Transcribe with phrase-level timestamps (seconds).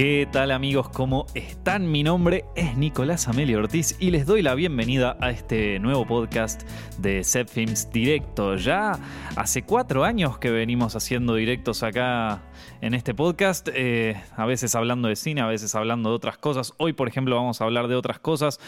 [0.00, 0.88] ¿Qué tal amigos?
[0.88, 1.92] ¿Cómo están?
[1.92, 6.62] Mi nombre es Nicolás Amelio Ortiz y les doy la bienvenida a este nuevo podcast
[6.96, 8.56] de Set Films Directo.
[8.56, 8.98] Ya
[9.36, 12.40] hace cuatro años que venimos haciendo directos acá
[12.80, 16.72] en este podcast, eh, a veces hablando de cine, a veces hablando de otras cosas.
[16.78, 18.58] Hoy, por ejemplo, vamos a hablar de otras cosas.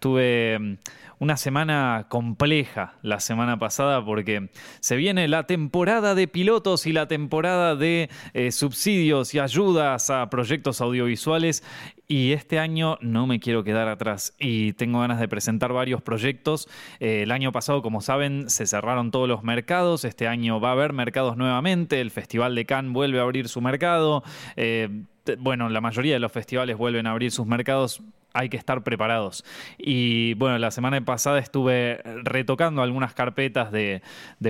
[0.00, 0.76] Tuve mm,
[1.20, 4.48] una semana compleja la semana pasada porque
[4.80, 10.28] se viene la temporada de pilotos y la temporada de eh, subsidios y ayudas a
[10.30, 11.62] proyectos audiovisuales
[12.08, 16.68] y este año no me quiero quedar atrás y tengo ganas de presentar varios proyectos.
[16.98, 20.04] Eh, el año pasado, como saben, se cerraron todos los mercados.
[20.04, 22.00] Este año va a haber mercados nuevamente.
[22.00, 24.24] El Festival de Cannes vuelve a abrir su mercado.
[24.56, 25.04] Eh,
[25.38, 28.02] bueno, la mayoría de los festivales vuelven a abrir sus mercados
[28.32, 29.44] hay que estar preparados.
[29.78, 34.02] Y bueno, la semana pasada estuve retocando algunas carpetas de,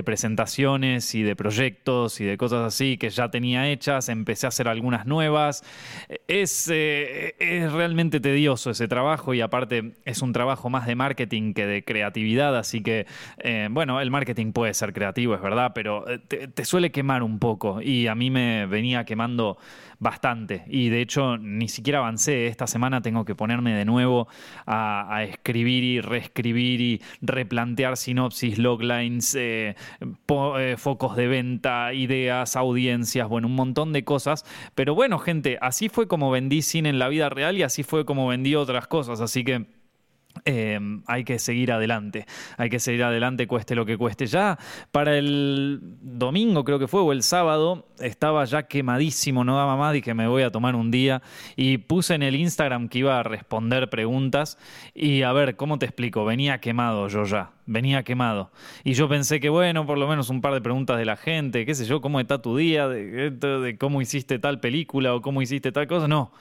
[0.03, 4.67] presentaciones y de proyectos y de cosas así que ya tenía hechas, empecé a hacer
[4.67, 5.63] algunas nuevas.
[6.27, 11.53] Es, eh, es realmente tedioso ese trabajo y aparte es un trabajo más de marketing
[11.53, 13.05] que de creatividad, así que
[13.39, 17.39] eh, bueno, el marketing puede ser creativo, es verdad, pero eh, te suele quemar un
[17.39, 19.57] poco y a mí me venía quemando
[20.01, 22.47] bastante y de hecho ni siquiera avancé.
[22.47, 24.27] Esta semana tengo que ponerme de nuevo
[24.65, 33.29] a, escribir y reescribir y replantear sinopsis, loglines, eh, eh, focos de venta, ideas, audiencias,
[33.29, 34.43] bueno, un montón de cosas.
[34.73, 38.03] Pero bueno, gente, así fue como vendí cine en la vida real y así fue
[38.03, 39.21] como vendí otras cosas.
[39.21, 39.80] Así que...
[40.45, 42.25] Em, hay que seguir adelante,
[42.57, 44.25] hay que seguir adelante cueste lo que cueste.
[44.25, 44.57] Ya
[44.91, 49.93] para el domingo creo que fue o el sábado estaba ya quemadísimo, no daba más,
[49.93, 51.21] dije me voy a tomar un día
[51.55, 54.57] y puse en el Instagram que iba a responder preguntas
[54.95, 56.25] y a ver, ¿cómo te explico?
[56.25, 58.51] Venía quemado yo ya, venía quemado.
[58.83, 61.65] Y yo pensé que bueno, por lo menos un par de preguntas de la gente,
[61.65, 65.41] qué sé yo, cómo está tu día, de, de cómo hiciste tal película o cómo
[65.41, 66.31] hiciste tal cosa, no,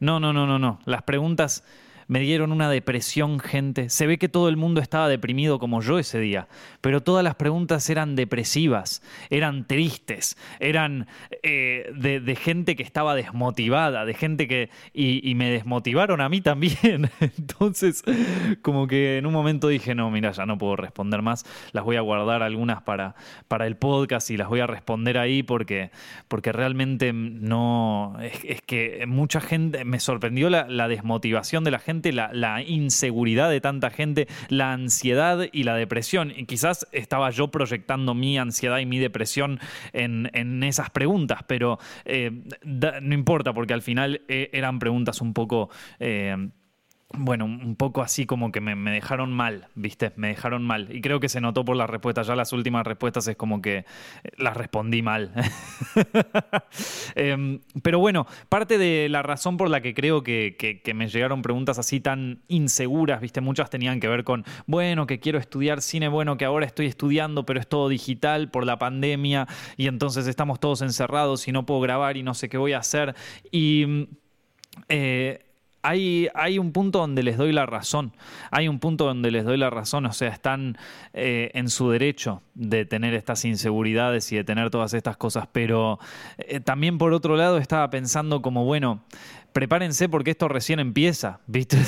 [0.00, 1.62] no, no, no, no, no, las preguntas
[2.06, 3.88] me dieron una depresión, gente.
[3.88, 6.48] Se ve que todo el mundo estaba deprimido como yo ese día,
[6.80, 11.06] pero todas las preguntas eran depresivas, eran tristes, eran
[11.42, 14.70] eh, de, gente que estaba desmotivada, de gente que...
[14.92, 17.10] Y, me desmotivaron a mí también.
[17.20, 18.04] Entonces,
[18.62, 21.96] como que en un momento dije, no, mira, ya no puedo responder más, las voy
[21.96, 23.16] a guardar algunas para,
[23.48, 25.90] para el podcast y las voy a responder ahí porque,
[26.28, 28.16] porque realmente no...
[28.20, 33.90] Es, que mucha gente, me sorprendió la desmotivación de la gente la, inseguridad de tanta
[33.90, 36.32] gente, la ansiedad y la depresión.
[36.36, 39.60] Y quizás estaba yo proyectando mi ansiedad y mi depresión
[39.92, 42.30] en, esas preguntas, pero eh,
[42.64, 45.70] no importa porque al final eh, eran preguntas un poco...
[45.98, 46.36] Eh,
[47.16, 50.12] bueno, un poco así como que me, dejaron mal, ¿viste?
[50.16, 50.88] Me dejaron mal.
[50.94, 52.26] Y creo que se notó por las respuestas.
[52.26, 53.84] Ya las últimas respuestas es como que eh,
[54.36, 55.32] las respondí mal.
[57.14, 61.42] Em, pero bueno, parte de la razón por la que creo que, que, me llegaron
[61.42, 63.40] preguntas así tan inseguras, ¿viste?
[63.40, 67.46] Muchas tenían que ver con, bueno, que quiero estudiar cine, bueno, que ahora estoy estudiando,
[67.46, 71.80] pero es todo digital por la pandemia y entonces estamos todos encerrados y no puedo
[71.80, 73.14] grabar y no sé qué voy a hacer.
[73.50, 74.08] Y...
[74.88, 75.44] Eh,
[75.84, 78.12] hay, un punto donde les doy la razón.
[78.50, 80.06] Hay un punto donde les doy la razón.
[80.06, 80.78] O sea, están
[81.12, 85.46] eh, en su derecho de tener estas inseguridades y de tener todas estas cosas.
[85.52, 85.98] Pero
[86.38, 89.04] eh, también por otro lado estaba pensando como, bueno,
[89.52, 91.76] prepárense porque esto recién empieza, ¿viste?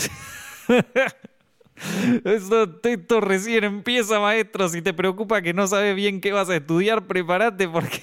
[2.25, 4.67] Esto, esto, recién empieza, maestro.
[4.71, 8.01] Si te preocupa que no sabes bien qué vas a estudiar, prepárate porque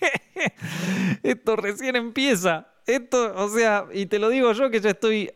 [1.22, 2.68] esto recién empieza.
[2.86, 5.32] Esto, o sea, y te lo digo yo que ya estoy,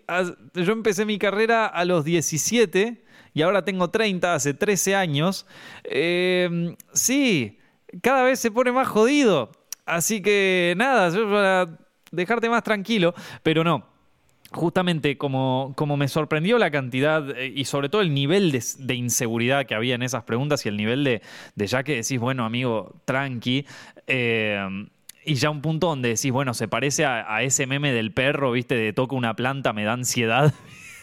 [0.55, 3.03] yo empecé mi carrera a los 17
[3.35, 5.47] y ahora tengo 30, hace 13 años.
[5.83, 7.59] Em, sí,
[8.03, 9.51] cada vez se pone más jodido.
[9.85, 11.79] Así que nada, yo para
[12.13, 13.89] dejarte más tranquilo, pero no.
[14.53, 19.65] Justamente como, como me sorprendió la cantidad eh, y sobre todo el nivel de, inseguridad
[19.65, 21.23] que había en esas preguntas y el nivel de,
[21.55, 23.65] de ya que decís, bueno, amigo, tranqui.
[24.09, 24.89] Eh,
[25.25, 28.75] y ya un punto donde decís, bueno, se parece a, ese meme del perro, ¿viste?
[28.75, 30.55] De toca una planta, me da ansiedad.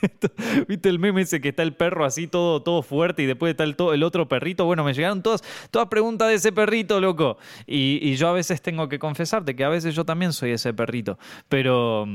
[0.67, 3.63] ¿Viste el meme ese que está el perro así todo, todo fuerte y después está
[3.63, 4.65] el, el otro perrito?
[4.65, 7.37] Bueno, me llegaron todas, todas preguntas de ese perrito, loco.
[7.65, 11.19] Y, yo a veces tengo que confesarte que a veces yo también soy ese perrito,
[11.49, 12.07] pero,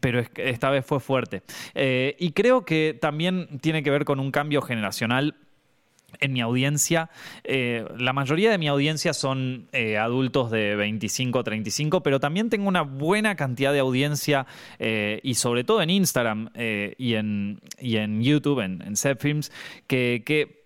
[0.00, 1.42] pero esta vez fue fuerte.
[1.74, 5.36] Eh, y creo que también tiene que ver con un cambio generacional
[6.20, 7.10] en mi audiencia,
[7.44, 12.50] eh, la mayoría de mi audiencia son eh, adultos de 25 a 35, pero también
[12.50, 14.46] tengo una buena cantidad de audiencia
[14.78, 16.50] eh, y sobre todo en Instagram
[16.98, 19.52] y, en, y en YouTube, en, en Films,
[19.86, 20.62] que,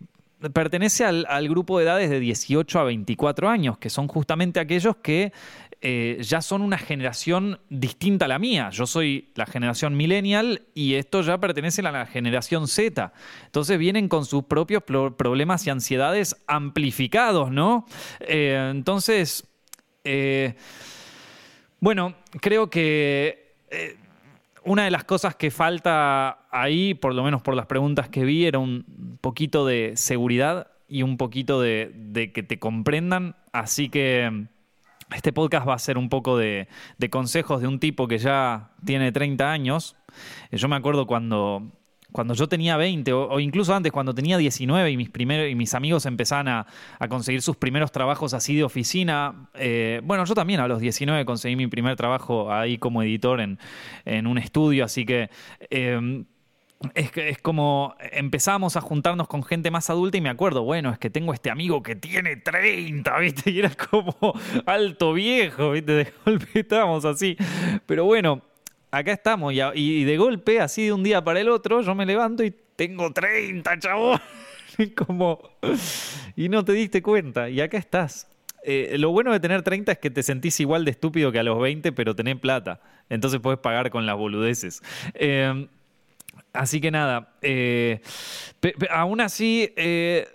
[0.52, 5.32] pertenece al, grupo de edades de 18 a 24 años, que son justamente aquellos que
[5.82, 8.68] eh, ya son una generación distinta a la mía.
[8.70, 13.12] Yo soy la generación millennial y esto ya pertenece a la generación Z.
[13.46, 17.86] Entonces vienen con sus propios problemas y ansiedades amplificados, ¿no?
[18.20, 19.46] Eh, entonces,
[20.04, 20.54] eh,
[21.80, 23.54] bueno, creo que
[24.64, 28.44] una de las cosas que falta ahí, por lo menos por las preguntas que vi,
[28.44, 33.36] era un poquito de seguridad y un poquito de que te comprendan.
[33.52, 34.46] Así que
[35.14, 36.68] este podcast va a ser un poco de,
[37.10, 39.96] consejos de un tipo que ya tiene 30 años.
[40.50, 41.72] Eh, yo me acuerdo cuando,
[42.12, 46.06] cuando yo tenía 20 o, incluso antes cuando tenía 19 y mis, y mis amigos
[46.06, 46.66] empezaban a,
[47.08, 49.48] conseguir sus primeros trabajos así de oficina.
[49.54, 54.26] Eh, bueno, yo también a los 19 conseguí mi primer trabajo ahí como editor en,
[54.26, 55.30] un estudio, así que...
[55.70, 56.24] Eh,
[56.94, 60.98] es, es como empezamos a juntarnos con gente más adulta y me acuerdo, bueno, es
[60.98, 63.50] que tengo este amigo que tiene 30, ¿viste?
[63.50, 64.16] Y era como
[64.66, 65.92] alto viejo, ¿viste?
[65.92, 67.36] De golpe estábamos así.
[67.86, 68.42] Pero bueno,
[68.90, 72.42] acá estamos y, de golpe, así de un día para el otro, yo me levanto
[72.44, 74.20] y tengo 30, chabón.
[74.96, 75.38] como...
[76.34, 78.26] Y no te diste cuenta, y acá estás.
[78.62, 81.42] Eh, lo bueno de tener 30 es que te sentís igual de estúpido que a
[81.42, 82.80] los 20, pero tenés plata.
[83.10, 84.82] Entonces puedes pagar con las boludeces.
[85.14, 85.66] Eh,
[86.52, 88.00] Así que nada, eh,
[88.90, 90.26] aún así, eh,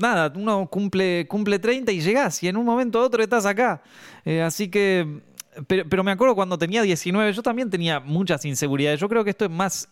[0.00, 3.82] nada, uno cumple, cumple 30 y llegás y en un momento u otro estás acá.
[4.24, 5.20] Eh, así que,
[5.66, 9.00] pero, pero, me acuerdo cuando tenía 19, yo también tenía muchas inseguridades.
[9.00, 9.88] Yo creo que esto es más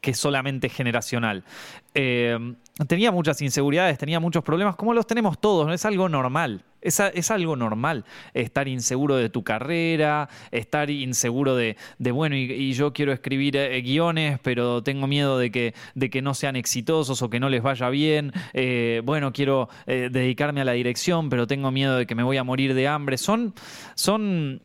[0.00, 1.44] que solamente generacional.
[1.92, 5.72] Tenía muchas inseguridades, tenía muchos problemas, como los tenemos todos, ¿no?
[5.72, 6.64] es algo normal.
[6.80, 8.04] Es, algo normal
[8.34, 14.38] estar inseguro de tu carrera, estar inseguro de, bueno, y, yo quiero escribir eh, guiones,
[14.42, 17.88] pero tengo miedo de que, de que no sean exitosos o que no les vaya
[17.90, 18.32] bien.
[18.52, 22.44] Eh, bueno, quiero dedicarme a la dirección, pero tengo miedo de que me voy a
[22.44, 23.18] morir de hambre.
[23.18, 23.54] Son,
[23.94, 24.62] son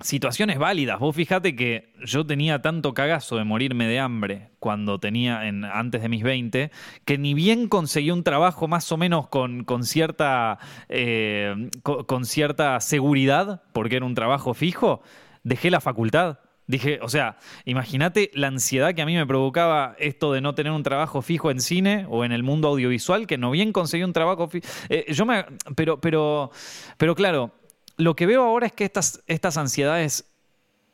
[0.00, 0.98] situaciones válidas.
[0.98, 6.02] Vos fíjate que yo tenía tanto cagazo de morirme de hambre cuando tenía en, antes
[6.02, 6.70] de mis 20,
[7.04, 10.58] que ni bien conseguí un trabajo más o menos con, con cierta,
[10.88, 15.02] eh, con, cierta seguridad, porque era un trabajo fijo,
[15.42, 16.38] dejé la facultad.
[16.66, 20.70] Dije, o sea, imagínate la ansiedad que a mí me provocaba esto de no tener
[20.70, 24.12] un trabajo fijo en cine o en el mundo audiovisual, que no bien conseguí un
[24.12, 24.66] trabajo fijo.
[24.90, 26.50] Eh, yo me, pero, pero,
[26.98, 27.52] pero claro,
[27.98, 30.24] lo que veo ahora es que estas, estas ansiedades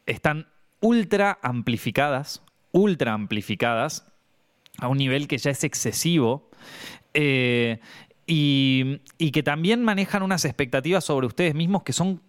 [0.06, 0.48] están
[0.80, 2.42] ultra amplificadas,
[2.72, 4.06] ultra amplificadas,
[4.78, 6.50] a un nivel que ya es excesivo.
[7.12, 7.78] Eh,
[8.26, 9.00] y,
[9.32, 12.22] que también manejan unas expectativas sobre ustedes mismos que son,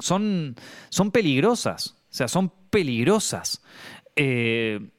[0.00, 0.56] son,
[0.90, 1.96] son peligrosas.
[2.10, 3.62] O sea, son peligrosas.
[4.14, 4.90] Eh,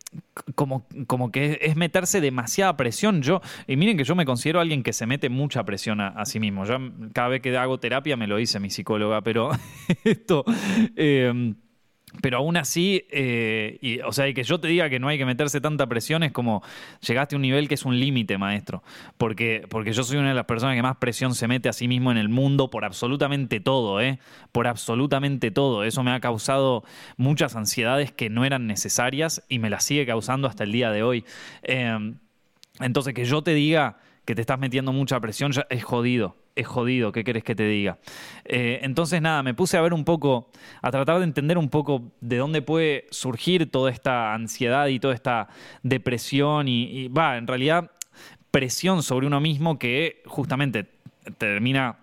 [0.56, 3.22] como, como que es meterse demasiada presión.
[3.22, 6.40] Yo, y miren que yo me considero alguien que se mete mucha presión a, sí
[6.40, 6.66] mismo.
[6.66, 6.78] Yo
[7.14, 9.52] cada vez que hago terapia me lo dice mi psicóloga, pero
[10.04, 10.44] esto.
[10.96, 11.54] Eh,
[12.22, 15.18] pero aún así, eh, y, o sea, y que yo te diga que no hay
[15.18, 16.64] que meterse tanta presión es como
[17.02, 18.84] llegaste a un nivel que es un límite, maestro.
[19.18, 21.88] Porque, porque yo soy una de las personas que más presión se mete a sí
[21.88, 24.20] mismo en el mundo por absolutamente todo, ¿eh?
[24.52, 25.84] Por absolutamente todo.
[25.84, 26.84] Eso me ha causado
[27.18, 31.04] muchas ansiedades que no eran necesarias y me las sigue causando hasta el día de
[31.04, 31.26] hoy.
[31.62, 32.16] Eh,
[32.80, 36.68] entonces, que yo te diga que te estás metiendo mucha presión ya es jodido es
[36.68, 37.98] jodido, ¿qué querés que te diga?
[38.46, 40.51] Eh, entonces, nada, me puse a ver un poco,
[40.82, 45.13] a tratar de entender un poco de dónde puede surgir toda esta ansiedad y toda
[45.13, 45.48] esta
[45.84, 47.91] depresión y, va, en realidad,
[48.51, 50.88] presión sobre uno mismo que justamente
[51.38, 51.98] termina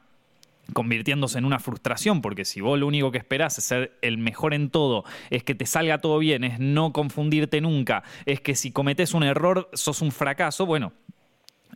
[0.73, 4.53] convirtiéndose en una frustración, porque si vos lo único que esperás es ser el mejor
[4.53, 8.73] en todo, es que te salga todo bien, es no confundirte nunca, es que si
[8.73, 10.93] cometes un error sos un fracaso, bueno,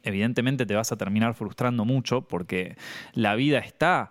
[0.02, 2.76] evidentemente te vas a terminar frustrando mucho porque
[3.12, 4.10] la vida está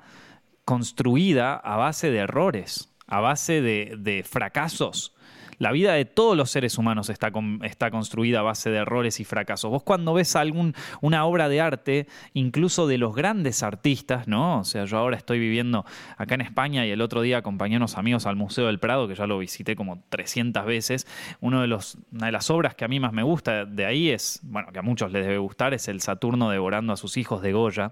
[0.66, 5.16] construida a base de errores, a base de, fracasos.
[5.60, 7.32] La vida de todos los seres humanos está,
[7.64, 9.70] está, construida a base de errores y fracasos.
[9.70, 14.60] Vos cuando ves algún, una obra de arte, incluso de los grandes artistas, ¿no?
[14.60, 15.86] O sea, yo ahora estoy viviendo
[16.18, 19.08] acá en España y el otro día acompañé a unos amigos al Museo del Prado,
[19.10, 21.06] que ya lo visité como 300 veces.
[21.42, 24.10] Uno de los, una de las obras que a mí más me gusta de ahí
[24.10, 27.42] es, bueno, que a muchos les debe gustar, es el Saturno devorando a sus hijos
[27.42, 27.92] de Goya.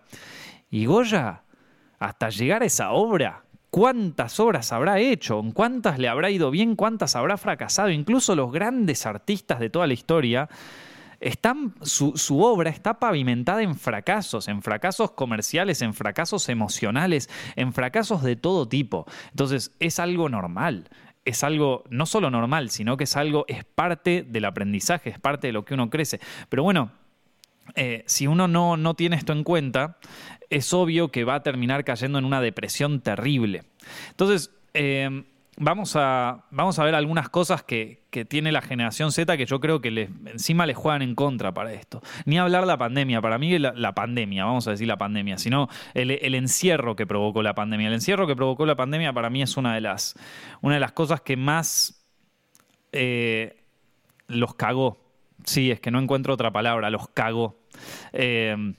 [0.69, 1.43] Y Goya,
[2.00, 3.43] hasta llegar a esa obra,
[3.77, 7.91] cuántas obras habrá hecho, en cuántas le habrá ido bien, cuántas habrá fracasado.
[7.91, 10.50] Incluso los grandes artistas de toda la historia,
[11.19, 17.72] están, su, su, obra está pavimentada en fracasos, en fracasos comerciales, en fracasos emocionales, en
[17.72, 19.05] fracasos de todo tipo.
[19.29, 20.89] Entonces es algo normal.
[21.24, 25.48] Es algo no solo normal, sino que es algo, es parte del aprendizaje, es parte
[25.48, 26.19] de lo que uno crece.
[26.50, 26.93] Pero bueno,
[27.75, 29.97] eh, si uno no, no tiene esto en cuenta,
[30.50, 33.63] es obvio que va a terminar cayendo en una depresión terrible.
[34.12, 35.24] Entonces, eh,
[35.57, 39.79] vamos, a, vamos a ver algunas cosas que, tiene la generación Z que yo creo
[39.79, 42.01] que encima les juegan en contra para esto.
[42.25, 45.69] Ni hablar la pandemia, para mí la, la pandemia, vamos a decir la pandemia, sino
[45.93, 47.89] el, encierro que provocó la pandemia.
[47.89, 50.15] El encierro que provocó la pandemia para mí es una de las,
[50.62, 52.07] una de las cosas que más
[52.91, 53.62] eh,
[54.27, 55.06] los cagó.
[55.47, 57.57] Sí, es que no encuentro otra palabra, los cagó.
[58.11, 58.73] Eh,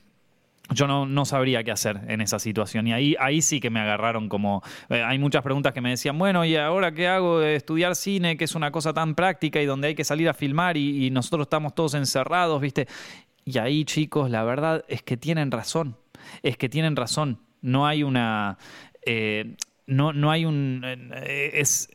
[0.71, 2.85] yo no, sabría qué hacer en esa situación.
[2.85, 4.61] Y ahí, ahí sí que me agarraron como...
[4.89, 7.39] Eh, hay muchas preguntas que me decían, bueno, ¿y ahora qué hago?
[7.39, 10.35] de Estudiar cine, que es una cosa tan práctica y donde hay que salir a
[10.35, 12.87] filmar y, nosotros estamos todos encerrados, ¿viste?
[13.45, 15.97] Y ahí, chicos, la verdad es que tienen razón.
[16.43, 17.39] Es que tienen razón.
[17.61, 18.59] No hay una...
[19.07, 19.55] Eh,
[19.87, 20.85] no, no hay un...
[21.25, 21.89] Es,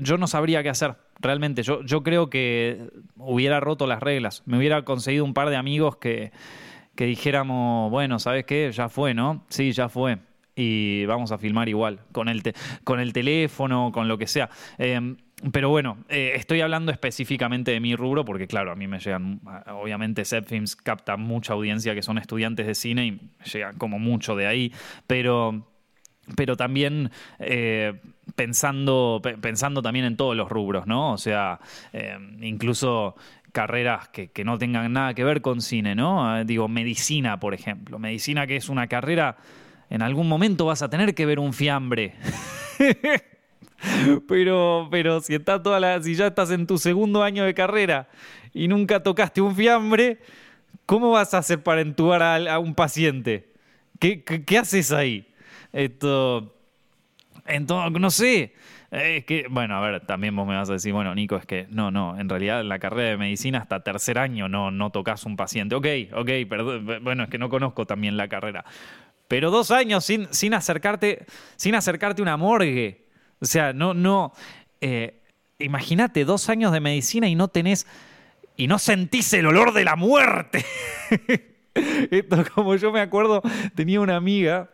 [0.00, 1.62] yo no sabría qué hacer realmente.
[1.62, 4.42] Yo, yo creo que hubiera roto las reglas.
[4.46, 6.32] Me hubiera conseguido un par de amigos que
[6.98, 8.72] que dijéramos, bueno, ¿sabes qué?
[8.72, 9.44] Ya fue, ¿no?
[9.50, 10.18] Sí, ya fue.
[10.56, 12.42] Y vamos a filmar igual, con el,
[12.82, 14.50] con el teléfono, con lo que sea.
[14.78, 15.16] Em,
[15.52, 19.40] pero bueno, eh, estoy hablando específicamente de mi rubro porque, claro, a mí me llegan,
[19.68, 24.48] obviamente, Films capta mucha audiencia que son estudiantes de cine y llegan como mucho de
[24.48, 24.72] ahí,
[25.06, 25.68] pero,
[26.36, 28.00] pero también eh,
[28.34, 31.12] pensando, pensando también en todos los rubros, ¿no?
[31.12, 31.60] O sea,
[31.92, 33.14] em, incluso
[33.52, 36.26] carreras que, no tengan nada que ver con cine, ¿no?
[36.26, 37.98] Ah, digo, medicina, por ejemplo.
[37.98, 39.36] Medicina que es una carrera,
[39.90, 42.14] en algún momento vas a tener que ver un fiambre.
[44.28, 48.08] pero, pero si está toda la, si ya estás en tu segundo año de carrera
[48.52, 50.18] y nunca tocaste un fiambre,
[50.86, 53.52] ¿cómo vas a hacer para entubar a, un paciente?
[53.98, 55.27] ¿Qué, qué, haces ahí?
[55.72, 56.54] Esto,
[57.46, 58.54] entonces, no sé.
[58.90, 61.66] Es que, bueno, a ver, también vos me vas a decir, bueno, Nico, es que
[61.70, 65.24] no, no, en realidad en la carrera de medicina hasta tercer año no, no tocas
[65.26, 65.74] un paciente.
[65.74, 68.64] Ok, ok, perdón, bueno, es que no conozco también la carrera.
[69.28, 73.04] Pero dos años sin, sin acercarte, sin acercarte una morgue.
[73.40, 74.32] O sea, no, no.
[74.80, 75.14] Eh,
[75.60, 77.86] Imagínate dos años de medicina y no tenés.
[78.56, 80.64] y no sentís el olor de la muerte.
[81.74, 83.42] Esto, como yo me acuerdo,
[83.74, 84.70] tenía una amiga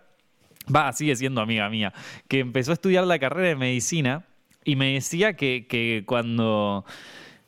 [0.75, 1.93] va, sigue siendo amiga mía,
[2.29, 4.25] que empezó a estudiar la carrera de medicina
[4.65, 6.85] y me decía que, cuando...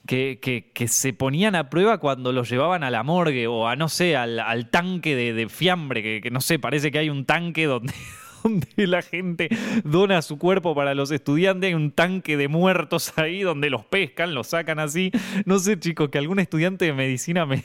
[0.06, 0.38] Que,
[0.86, 4.68] se ponían a prueba cuando los llevaban a la morgue o a, no sé, al,
[4.70, 7.92] tanque de, fiambre, que, no sé, parece que hay un tanque donde,
[8.44, 9.48] donde la gente
[9.82, 14.32] dona su cuerpo para los estudiantes, hay un tanque de muertos ahí donde los pescan,
[14.32, 15.10] los sacan así.
[15.44, 17.64] No sé, chicos, que algún estudiante de medicina me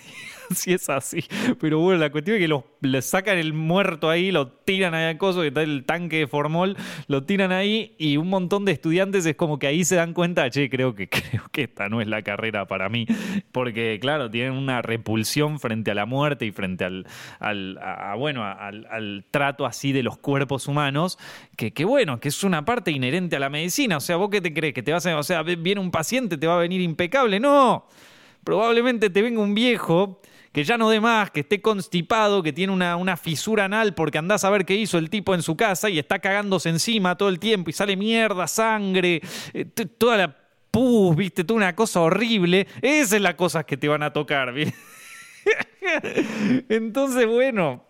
[0.55, 1.23] si es así.
[1.59, 5.05] Pero bueno, la cuestión es que los, le sacan el muerto ahí, lo tiran ahí
[5.05, 6.77] al coso, que está el tanque de formol,
[7.07, 10.49] lo tiran ahí y un montón de estudiantes es como que ahí se dan cuenta,
[10.49, 13.05] che, creo que, creo que esta no es la carrera para mí.
[13.51, 17.05] Porque, claro, tienen una repulsión frente a la muerte y frente al,
[17.39, 17.77] al
[18.17, 21.17] bueno, al, trato así de los cuerpos humanos,
[21.55, 23.97] que, bueno, que es una parte inherente a la medicina.
[23.97, 24.73] O sea, ¿vos qué te crees?
[24.73, 27.39] ¿Que te vas a, o sea, viene un paciente, te va a venir impecable?
[27.39, 27.87] No.
[28.43, 30.19] Probablemente te venga un viejo
[30.51, 34.17] que ya no dé más, que esté constipado, que tiene una, una, fisura anal porque
[34.17, 37.29] andás a ver qué hizo el tipo en su casa y está cagándose encima todo
[37.29, 39.21] el tiempo y sale mierda, sangre,
[39.53, 40.37] eh, toda la
[40.71, 42.67] pus, viste, toda una cosa horrible.
[42.81, 44.75] Esas es las cosas que te van a tocar, ¿viste?
[46.69, 47.85] Entonces, bueno,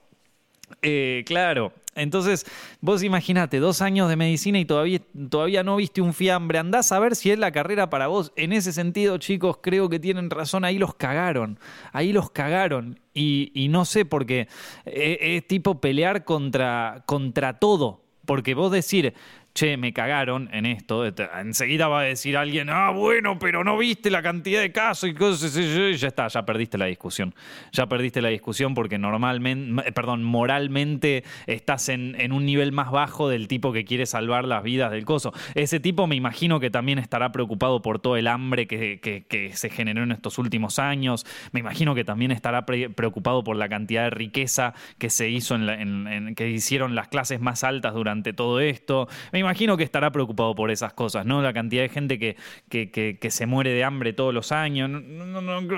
[0.81, 1.73] eh, claro.
[1.93, 2.45] Entonces,
[2.79, 6.57] vos imaginate, dos años de medicina y todavía, todavía no viste un fiambre.
[6.57, 8.31] Andás a ver si es la carrera para vos.
[8.37, 10.63] En ese sentido, chicos, creo que tienen razón.
[10.63, 11.59] Ahí los cagaron.
[11.91, 12.99] Ahí los cagaron.
[13.13, 14.47] Y, no sé, porque
[14.85, 18.01] es, es tipo pelear contra, contra todo.
[18.25, 19.13] Porque vos decir,
[19.53, 24.09] che, me cagaron en esto, enseguida va a decir alguien, ah, bueno, pero no viste
[24.09, 27.33] la cantidad de casos y cosas, y ya está, ya perdiste la discusión.
[27.71, 33.47] Ya perdiste la discusión porque normalmente, perdón, moralmente estás en, un nivel más bajo del
[33.47, 35.33] tipo que quiere salvar las vidas del coso.
[35.55, 40.03] Ese tipo me imagino que también estará preocupado por todo el hambre que, se generó
[40.03, 41.25] en estos últimos años.
[41.51, 46.35] Me imagino que también estará preocupado por la cantidad de riqueza que se hizo en,
[46.35, 49.07] que hicieron las clases más altas durante todo esto
[49.41, 51.41] imagino que estará preocupado por esas cosas, ¿no?
[51.41, 52.35] La cantidad de gente que,
[52.69, 54.89] que, se muere de hambre todos los años.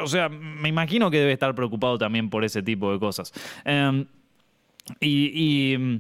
[0.02, 3.34] o sea, me imagino que debe estar preocupado también por ese tipo de cosas.
[3.66, 4.06] Em,
[5.00, 6.00] y,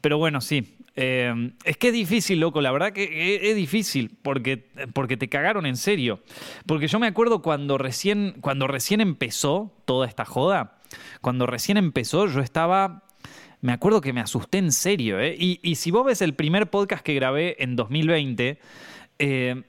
[0.00, 0.76] pero bueno, sí.
[0.96, 5.66] Em, es que es difícil, loco, la verdad que es, difícil porque, porque te cagaron
[5.66, 6.20] en serio.
[6.66, 10.78] Porque yo me acuerdo cuando recién, cuando recién empezó toda esta joda,
[11.20, 13.03] cuando recién empezó yo estaba
[13.64, 15.18] me acuerdo que me asusté en serio.
[15.18, 15.34] ¿eh?
[15.38, 18.58] Y, si vos ves el primer podcast que grabé en 2020,
[19.18, 19.62] eh,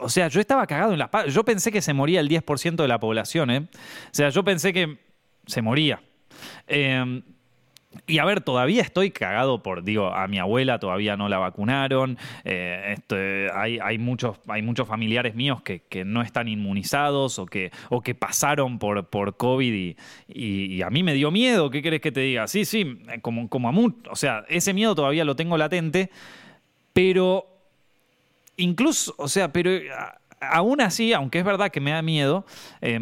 [0.00, 2.86] o sea, yo estaba cagado en la Yo pensé que se moría el 10% de
[2.86, 3.50] la población.
[3.50, 3.58] ¿eh?
[3.58, 4.98] O sea, yo pensé que
[5.46, 6.00] se moría.
[6.68, 7.24] Em,
[8.06, 12.18] y a ver, todavía estoy cagado por, digo, a mi abuela todavía no la vacunaron.
[12.44, 12.96] Eh,
[13.54, 18.14] hay, hay, muchos, hay muchos familiares míos que, no están inmunizados o que, o que
[18.14, 19.94] pasaron por, por COVID
[20.28, 21.70] y, a mí me dio miedo.
[21.70, 22.48] ¿Qué querés que te diga?
[22.48, 24.02] Sí, sí, como, como a muchos.
[24.10, 26.10] O sea, ese miedo todavía lo tengo latente,
[26.92, 27.46] pero
[28.56, 29.70] incluso, o sea, pero
[30.40, 32.46] aún así, aunque es verdad que me da miedo,
[32.80, 32.98] eh,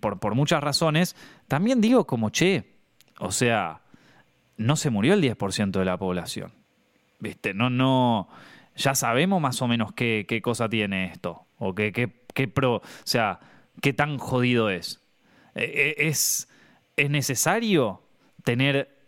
[0.00, 1.16] por, por muchas razones,
[1.48, 2.64] también digo como, che,
[3.18, 3.80] o sea
[4.60, 6.52] no se murió el 10% de la población.
[7.18, 7.54] ¿Viste?
[7.54, 8.28] No, no.
[8.76, 11.46] Ya sabemos más o menos qué, qué cosa tiene esto.
[11.56, 12.76] O qué, qué, pro.
[12.76, 13.40] O sea,
[13.80, 15.02] qué tan jodido es.
[15.54, 15.64] E,
[15.98, 16.48] e, es,
[16.96, 18.02] es necesario
[18.44, 18.98] tener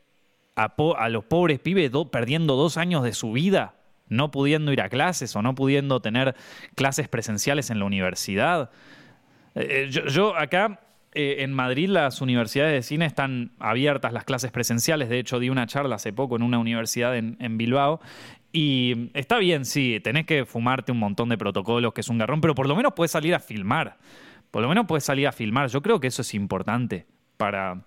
[0.57, 3.75] a, a los pobres pibes perdiendo dos años de su vida,
[4.09, 6.35] no pudiendo ir a clases o no pudiendo tener
[6.77, 8.71] clases presenciales en la universidad.
[9.55, 10.81] Eh, eh, yo, yo acá
[11.15, 15.09] eh, en Madrid las universidades de cine están abiertas, las clases presenciales.
[15.09, 18.01] De hecho, di una charla hace poco en una universidad en, Bilbao.
[18.53, 22.41] Y está bien, sí, tenés que fumarte un montón de protocolos, que es un garrón,
[22.41, 23.99] pero por lo menos puedes salir a filmar.
[24.51, 25.69] Por lo menos puedes salir a filmar.
[25.69, 27.83] Yo creo que eso es importante para...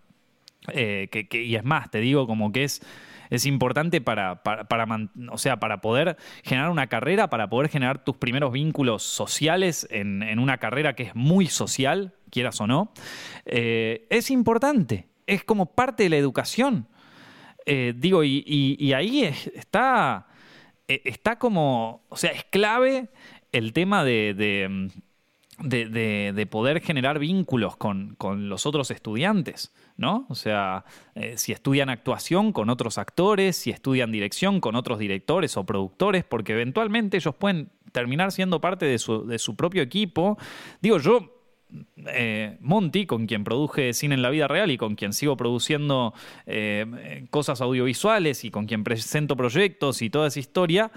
[0.74, 2.82] Eh, que, y es más, te digo como que es
[3.30, 4.88] es importante para, para,
[5.32, 10.24] o sea, para poder generar una carrera, para poder generar tus primeros vínculos sociales en,
[10.24, 12.92] en una carrera que es muy social, quieras o no,
[13.46, 16.86] eh, es importante, es como parte de la educación.
[17.66, 20.28] Eh, digo, y, ahí está,
[20.90, 23.08] eh, está como, o sea, es clave
[23.54, 24.34] el tema de,
[25.64, 28.18] de, poder generar vínculos con,
[28.50, 30.26] los otros estudiantes, ¿no?
[30.28, 30.84] O sea,
[31.38, 36.52] si estudian actuación con otros actores, si estudian dirección con otros directores o productores, porque
[36.52, 40.38] eventualmente ellos pueden terminar siendo parte de su, de su propio equipo.
[40.82, 41.35] Digo, yo
[42.08, 46.14] eh, Monty, con quien produje cine en la vida real y con quien sigo produciendo
[46.46, 50.92] eh, cosas audiovisuales y con quien presento proyectos y toda esa historia,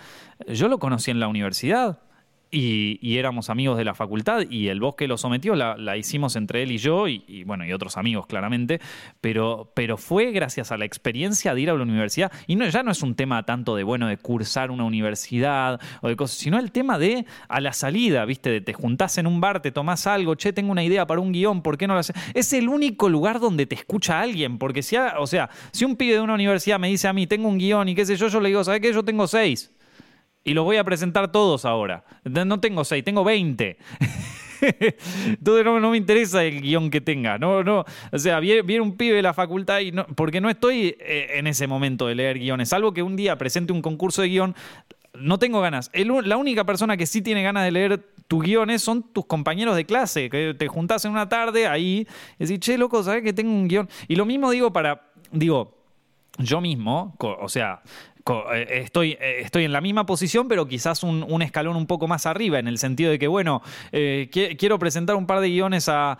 [0.48, 2.00] yo lo conocí en la universidad
[2.50, 6.72] y, éramos amigos de la facultad y el bosque lo sometió, la, hicimos entre él
[6.72, 8.80] y yo y, bueno, y otros amigos claramente,
[9.20, 12.82] pero, pero fue gracias a la experiencia de ir a la universidad y no, ya
[12.82, 16.58] no es un tema tanto de, bueno, de cursar una universidad o de cosas, sino
[16.58, 20.06] el tema de a la salida, viste, de te juntás en un bar, te tomás
[20.06, 22.16] algo, che, tengo una idea para un guion, ¿por qué no lo haces?
[22.34, 26.14] Es el único lugar donde te escucha alguien, porque si, o sea, si un pibe
[26.14, 28.40] de una universidad me dice a mí, tengo un guion y qué sé yo, yo
[28.40, 28.92] le digo, ¿sabes qué?
[28.92, 29.72] Yo tengo seis
[30.48, 32.04] y los voy a presentar todos ahora.
[32.24, 33.76] No tengo seis, tengo veinte.
[34.60, 37.38] Entonces no, me interesa el guion que tenga.
[37.38, 37.84] No, no.
[38.10, 41.46] O sea, viene, un pibe de la facultad y no, porque no estoy eh, en
[41.46, 42.70] ese momento de leer guiones.
[42.70, 44.54] Salvo que un día presente un concurso de guion,
[45.14, 45.90] no tengo ganas.
[45.92, 49.84] la única persona que sí tiene ganas de leer tus guiones son tus compañeros de
[49.84, 52.06] clase, que te juntás en una tarde ahí
[52.38, 53.88] y decís, che, loco, ¿sabes que tengo un guion?
[54.06, 55.74] Y lo mismo digo para, digo,
[56.38, 57.82] yo mismo, o sea,
[58.54, 62.58] estoy, eh, estoy en la misma posición, pero quizás un, escalón un poco más arriba,
[62.58, 63.62] en el sentido de que, bueno,
[63.92, 66.18] eh, quiero presentar un par de guiones a,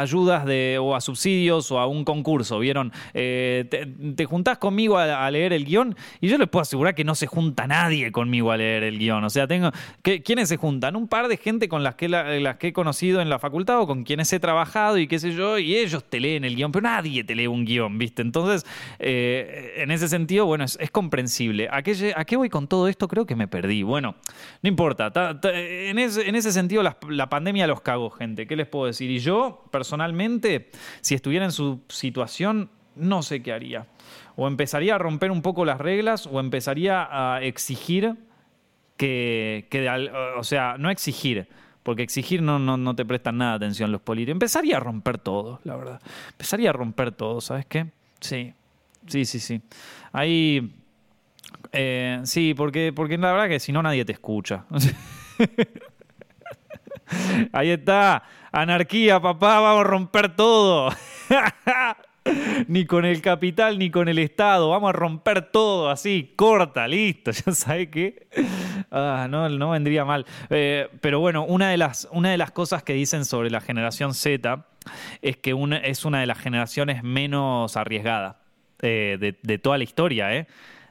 [0.00, 2.92] ayudas de, o a subsidios o a un concurso, ¿vieron?
[3.12, 7.26] te, juntás conmigo a, leer el guion y yo les puedo asegurar que no se
[7.26, 9.24] junta nadie conmigo a leer el guion.
[9.24, 9.70] O sea, tengo.
[10.02, 10.96] ¿Quiénes se juntan?
[10.96, 13.86] Un par de gente con las que, las que he conocido en la facultad o
[13.86, 16.82] con quienes he trabajado y qué sé yo, y ellos te leen el guion, pero
[16.82, 18.22] nadie te lee un guion, ¿viste?
[18.22, 18.66] Entonces,
[18.98, 20.90] en ese sentido, bueno, es, es
[21.70, 23.08] ¿A qué, voy con todo esto?
[23.08, 23.82] Creo que me perdí.
[23.82, 24.16] Bueno,
[24.62, 25.12] no importa.
[25.42, 28.46] en, ese, sentido, la, pandemia los cagó, gente.
[28.46, 29.10] ¿Qué les puedo decir?
[29.10, 33.86] Y yo, personalmente, si estuviera en su situación, no sé qué haría.
[34.36, 38.16] O empezaría a romper un poco las reglas o empezaría a exigir
[38.96, 39.66] que,
[40.36, 41.48] o sea, no exigir,
[41.82, 44.34] porque exigir no, te prestan nada atención los políticos.
[44.34, 46.00] Empezaría a romper todo, la verdad.
[46.32, 47.86] Empezaría a romper todo, ¿sabes qué?
[48.20, 48.54] Sí,
[49.06, 49.60] sí, sí, sí.
[50.12, 50.74] Ahí
[51.76, 54.64] eh, sí, porque, porque la verdad que si no nadie te escucha.
[57.52, 60.90] Ahí está, anarquía, papá, vamos a romper todo.
[62.68, 67.30] ni con el capital ni con el Estado, vamos a romper todo así, corta, listo,
[67.46, 68.26] ya sabes qué.
[68.90, 70.26] Ah, no, vendría mal.
[70.50, 74.14] Eh, pero bueno, una de, las, una de las cosas que dicen sobre la generación
[74.14, 74.66] Z
[75.22, 78.36] es que es una de las generaciones menos arriesgadas
[78.82, 80.46] eh, de, de toda la historia, ¿eh?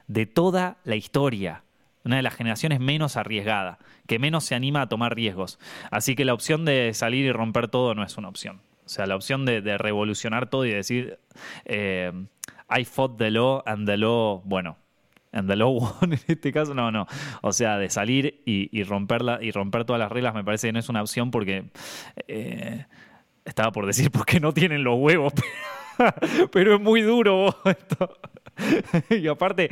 [0.06, 1.62] De toda la historia.
[2.04, 5.58] Una de las generaciones menos arriesgada, que menos se anima a tomar riesgos.
[5.90, 8.60] Así que la opción de salir y romper todo no es una opción.
[8.84, 11.18] O sea, la opción de, revolucionar todo y decir,
[11.64, 12.12] eh,
[12.70, 14.76] I fought the law and the law, bueno,
[15.32, 17.08] and the law won en este caso, no, no.
[17.42, 20.78] O sea, de salir y, romperla, y romper todas las reglas me parece que no
[20.78, 21.70] es una opción porque...
[22.28, 22.84] Eh,
[23.46, 25.32] estaba por decir porque no tienen los huevos,
[26.52, 28.18] pero es muy duro esto.
[29.10, 29.68] y aparte,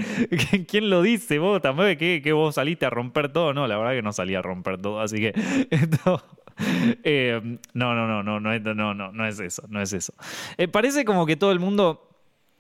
[0.69, 1.39] ¿quién lo dice?
[1.39, 3.53] Vos también que, que vos saliste a romper todo.
[3.55, 5.33] No, la verdad que no salí a romper todo, así que
[5.71, 6.23] esto.
[7.03, 7.41] Eh,
[7.73, 10.15] no, no, no, no, no, no, no, no es eso, no es eso.
[10.57, 12.14] Eh, parece como que todo el mundo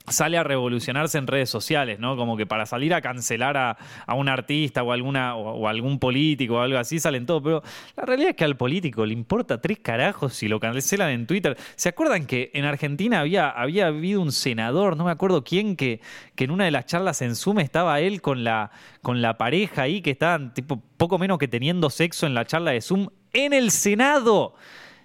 [0.06, 2.16] sale a revolucionarse en redes sociales, ¿no?
[2.16, 3.76] Como que para salir a cancelar a,
[4.14, 7.62] un artista o, alguna, o, algún político o algo así salen todos, pero
[7.96, 11.56] la realidad es que al político le importa tres carajos si lo cancelan en Twitter.
[11.76, 16.00] ¿Se acuerdan que en Argentina había, había habido un senador, no me acuerdo quién, que,
[16.34, 19.82] que en una de las charlas en Zoom estaba él con la, con la pareja
[19.82, 23.54] ahí, que estaban tipo poco menos que teniendo sexo en la charla de Zoom en
[23.54, 24.54] el Senado?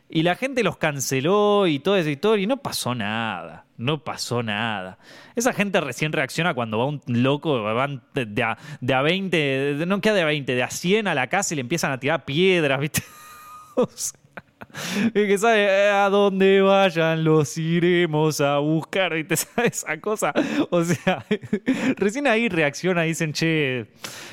[0.09, 3.68] Y la gente los canceló y toda esa historia y no pasó nada.
[3.79, 4.99] No pasó nada.
[5.37, 10.01] Esa gente recién reacciona cuando va un loco, van de, a, de a 20, no
[10.01, 12.25] queda de a 20, de a 100 a la casa y le empiezan a tirar
[12.25, 13.01] piedras, ¿viste?
[15.07, 19.35] y que sabe eh, a dónde vayan los iremos a buscar, ¿viste?
[19.63, 20.33] Esa cosa.
[20.71, 21.25] O sea,
[21.95, 23.87] recién ahí reacciona y dicen, che,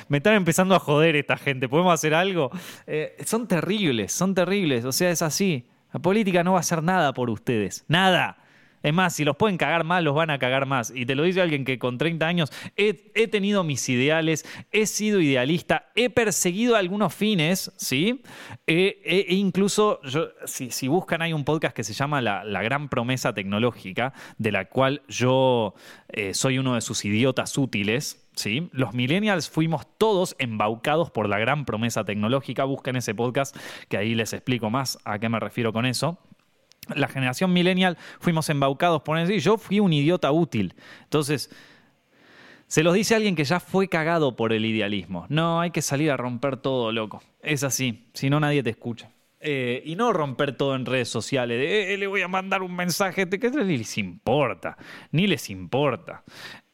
[0.09, 2.51] me están empezando a joder esta gente, ¿podemos hacer algo?
[2.85, 5.69] Eh, son terribles, son terribles, o sea, es así.
[5.93, 8.37] La política no va a hacer nada por ustedes, nada.
[8.87, 10.93] Es más, si los pueden cagar más, los van a cagar más.
[10.95, 12.93] Y te lo dice alguien que con 30 años he,
[13.27, 18.21] tenido mis ideales, he sido idealista, he perseguido algunos fines, ¿sí?
[18.65, 19.99] E, incluso,
[20.45, 25.01] si, buscan, hay un podcast que se llama La, Gran Promesa Tecnológica, de la cual
[25.09, 25.73] yo
[26.07, 28.23] eh, soy uno de sus idiotas útiles.
[28.37, 28.69] ¿Sí?
[28.71, 32.65] Los millennials fuimos todos embaucados por la gran promesa tecnológica.
[32.65, 33.57] Busquen ese podcast
[33.89, 36.19] que ahí les explico más a qué me refiero con eso
[36.95, 40.75] la generación millennial fuimos embaucados por eso y yo fui un idiota útil.
[41.03, 41.49] Entonces,
[42.67, 45.25] se los dice alguien que ya fue cagado por el idealismo.
[45.29, 47.23] No, hay que salir a romper todo, loco.
[47.41, 49.09] Es así, si no nadie te escucha.
[49.39, 52.75] Eh, y no romper todo en redes sociales, de eh, le voy a mandar un
[52.75, 54.77] mensaje, que ni les importa,
[55.11, 56.23] ni les importa.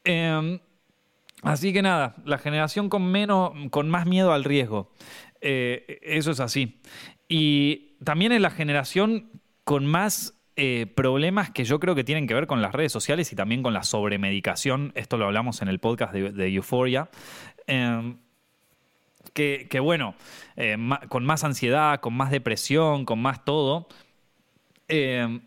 [0.04, 0.60] Em,
[1.44, 4.92] así que nada, la generación con menos, con más miedo al riesgo.
[5.42, 6.80] Eh, eso es así.
[7.28, 9.30] Y también es la generación
[9.64, 13.32] con más eh, problemas que yo creo que tienen que ver con las redes sociales
[13.32, 14.92] y también con la sobremedicación.
[14.96, 17.10] Esto lo hablamos en el podcast de, Euphoria.
[17.66, 18.18] Em,
[19.34, 20.14] que, bueno,
[20.58, 20.78] eh,
[21.10, 23.88] con más ansiedad, con más depresión, con más todo.
[24.88, 25.42] Em,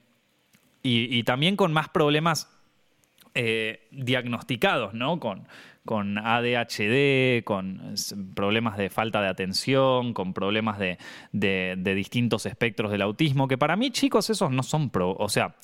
[0.82, 2.48] y, también con más problemas
[3.34, 5.20] eh, diagnosticados, ¿no?
[5.20, 5.46] Con,
[5.86, 7.94] con ADHD, con
[8.34, 10.98] problemas de falta de atención, con problemas de,
[11.94, 15.12] distintos espectros del autismo, que para mí, chicos, esos no son pro.
[15.12, 15.54] O sea,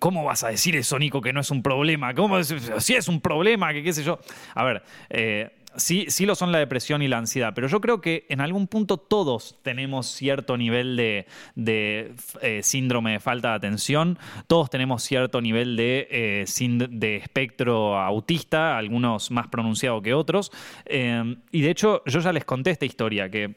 [0.00, 2.14] ¿cómo vas a decir eso, Nico, que no es un problema?
[2.14, 3.72] ¿Cómo si es un problema?
[3.72, 4.18] Que qué sé yo.
[4.54, 8.00] A ver, eh, sí, sí lo son la depresión y la ansiedad, pero yo creo
[8.00, 11.26] que en algún punto todos tenemos cierto nivel de,
[12.42, 16.44] eh, síndrome de falta de atención, todos tenemos cierto nivel de, eh,
[16.90, 20.50] de espectro autista, algunos más pronunciados que otros.
[20.86, 23.54] Eh, y de hecho, yo ya les conté esta historia que...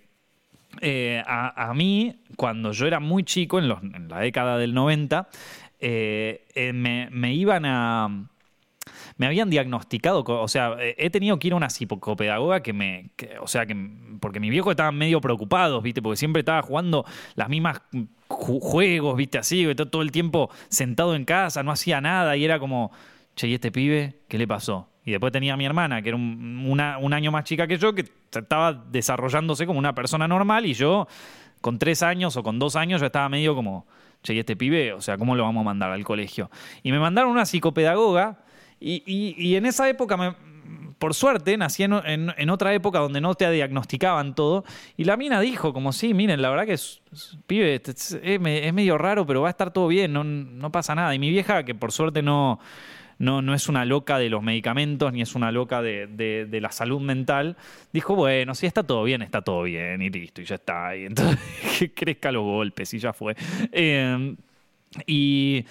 [1.25, 5.27] a, mí, cuando yo era muy chico, en, la década del 90,
[5.79, 8.27] me iban a,
[9.23, 13.47] me habían diagnosticado, o sea, he tenido que ir a una psicopedagoga que me, o
[13.47, 13.73] sea, que,
[14.19, 16.01] porque mi viejo estaba medio preocupado, ¿viste?
[16.01, 17.05] Porque siempre estaba jugando
[17.35, 17.81] las mismas
[18.27, 19.37] juegos, ¿viste?
[19.37, 22.91] Así, todo el tiempo sentado en casa, no hacía nada y era como,
[23.37, 24.89] che, ¿y este pibe qué le pasó?
[25.05, 27.95] Y después tenía a mi hermana, que era un, un año más chica que yo,
[27.95, 31.07] que estaba desarrollándose como una persona normal y yo
[31.61, 33.87] con tres años o con dos años ya estaba medio como,
[34.21, 34.91] che, ¿y este pibe?
[34.91, 36.51] O sea, ¿cómo lo vamos a mandar al colegio?
[36.83, 38.43] Y me mandaron una psicopedagoga
[38.83, 40.35] y, en esa época,
[40.99, 44.65] por suerte, nací en, otra época donde no te diagnosticaban todo.
[44.97, 47.01] Y la mina dijo, como sí, miren, la verdad que es,
[47.47, 51.15] pibe, es, medio raro, pero va a estar todo bien, no, pasa nada.
[51.15, 52.59] Y mi vieja, que por suerte no,
[53.19, 57.55] no, es una loca de los medicamentos ni es una loca de, la salud mental,
[57.93, 60.93] dijo, bueno, si está todo bien, está todo bien, y listo, y ya está.
[60.97, 61.39] Y entonces
[61.79, 63.33] que crezca los golpes y ya fue.
[63.71, 64.35] Eh,
[65.07, 65.65] y,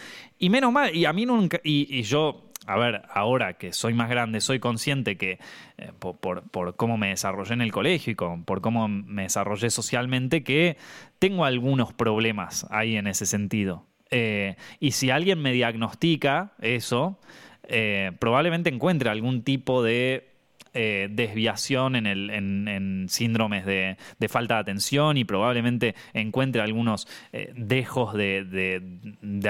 [0.49, 4.41] menos mal, y a mí nunca, y yo a ver, ahora que soy más grande,
[4.41, 5.39] soy consciente que
[5.79, 10.77] eh, por, cómo me desarrollé en el colegio y por cómo me desarrollé socialmente, que
[11.19, 13.87] tengo algunos problemas ahí en ese sentido.
[14.11, 17.19] Eh, y si alguien me diagnostica eso,
[17.65, 20.32] eh, probablemente encuentre algún tipo de
[20.75, 23.97] eh, desviación en, el, en, síndromes de,
[24.29, 28.83] falta de atención y probablemente encuentre algunos eh, dejos de,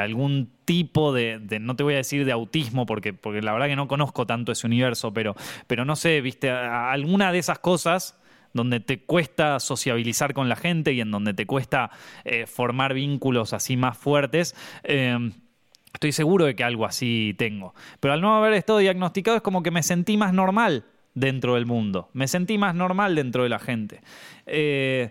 [0.00, 3.76] algún tipo de, no te voy a decir de autismo, porque, porque la verdad que
[3.76, 8.18] no conozco tanto ese universo, pero, pero no sé, viste, alguna de esas cosas
[8.52, 11.90] donde te cuesta sociabilizar con la gente y en donde te cuesta
[12.24, 14.54] eh, formar vínculos así más fuertes.
[14.82, 15.30] Eh,
[15.94, 17.74] estoy seguro de que algo así tengo.
[18.00, 21.66] Pero al no haber estado diagnosticado es como que me sentí más normal dentro del
[21.66, 22.08] mundo.
[22.12, 24.00] Me sentí más normal dentro de la gente.
[24.46, 25.10] Eh,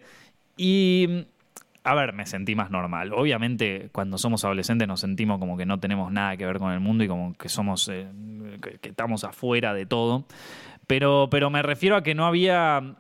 [0.58, 1.26] y
[1.84, 3.12] a ver, me sentí más normal.
[3.14, 6.80] Obviamente, cuando somos adolescentes nos sentimos como que no tenemos nada que ver con el
[6.80, 8.08] mundo y como que somos, eh,
[8.82, 10.26] que, estamos afuera de todo.
[10.88, 12.96] Pero, pero me refiero a que no había,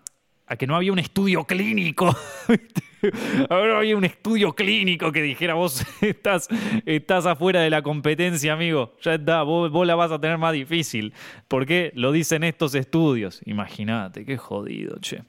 [0.51, 2.13] a que no había un estudio clínico.
[3.49, 6.49] Ahora había un estudio clínico que dijera vos estás,
[6.85, 8.93] estás afuera de la competencia, amigo.
[9.01, 11.13] Ya está, vos, la vas a tener más difícil.
[11.47, 11.93] ¿Por qué?
[11.95, 13.41] Lo dicen estos estudios.
[13.45, 15.23] Imagínate, qué jodido, che.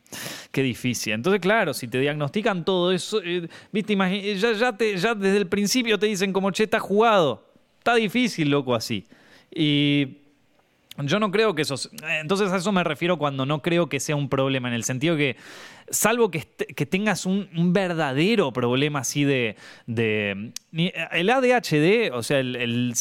[0.50, 1.12] Qué difícil.
[1.12, 6.00] Entonces, claro, si te diagnostican todo eso, eh, viste, ya, ya, ya desde el principio
[6.00, 7.48] te dicen como, che, está jugado.
[7.78, 9.06] Está difícil, loco, así.
[9.54, 10.21] Y
[10.98, 11.76] yo no creo que eso.
[12.20, 15.16] Entonces a eso me refiero cuando no creo que sea un problema, en el sentido
[15.16, 15.36] que
[15.92, 22.94] salvo que, que tengas un, verdadero problema así de, de, El ADHD, o sea, el,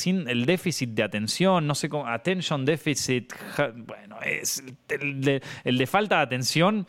[0.45, 2.08] déficit de atención, no sé cómo.
[2.08, 3.34] Attention deficit.
[3.75, 6.88] Bueno, es el de, falta de atención.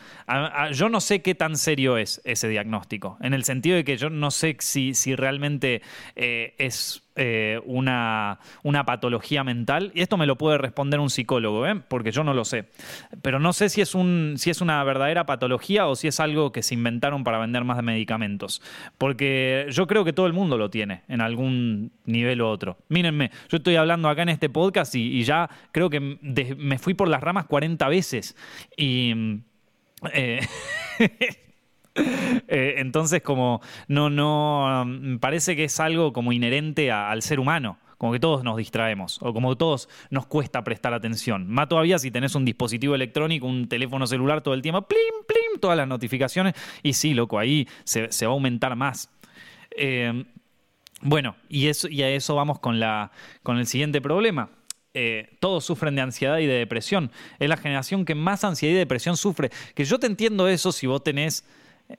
[0.73, 3.17] yo no sé qué tan serio es ese diagnóstico.
[3.21, 5.83] En el sentido de que yo no sé si, si realmente
[6.17, 9.92] eh, es eh, una, una, patología mental.
[9.94, 11.81] Y esto me lo puede responder un psicólogo, ¿eh?
[11.88, 12.66] porque yo no lo sé.
[13.20, 16.53] Pero no sé si es, un, si es una verdadera patología o si es algo
[16.53, 18.62] que se inventaron para vender más medicamentos.
[18.96, 22.79] Porque yo creo que todo el mundo lo tiene en algún nivel u otro.
[22.88, 27.09] Mírenme, yo estoy hablando acá en este podcast y, ya creo que me fui por
[27.09, 28.37] las ramas 40 veces.
[28.77, 29.42] Y...
[30.12, 30.40] Eh,
[32.48, 37.78] Eh, entonces, como no, no, me parece que es algo como inherente al ser humano.
[37.96, 41.48] Como que todos nos distraemos, o como todos nos cuesta prestar atención.
[41.48, 45.61] Más todavía si tenés un dispositivo electrónico, un teléfono celular todo el tiempo, plim, plim,
[45.61, 46.55] todas las notificaciones.
[46.83, 49.09] Y sí, loco, ahí se, va a aumentar más.
[49.76, 50.24] Eh,
[51.00, 54.50] bueno, y a eso vamos con, la, con el siguiente problema.
[54.94, 57.11] Eh, todos sufren de ansiedad y de depresión.
[57.38, 59.50] Es la generación que más ansiedad y depresión sufre.
[59.74, 61.44] Que yo te entiendo eso si vos tenés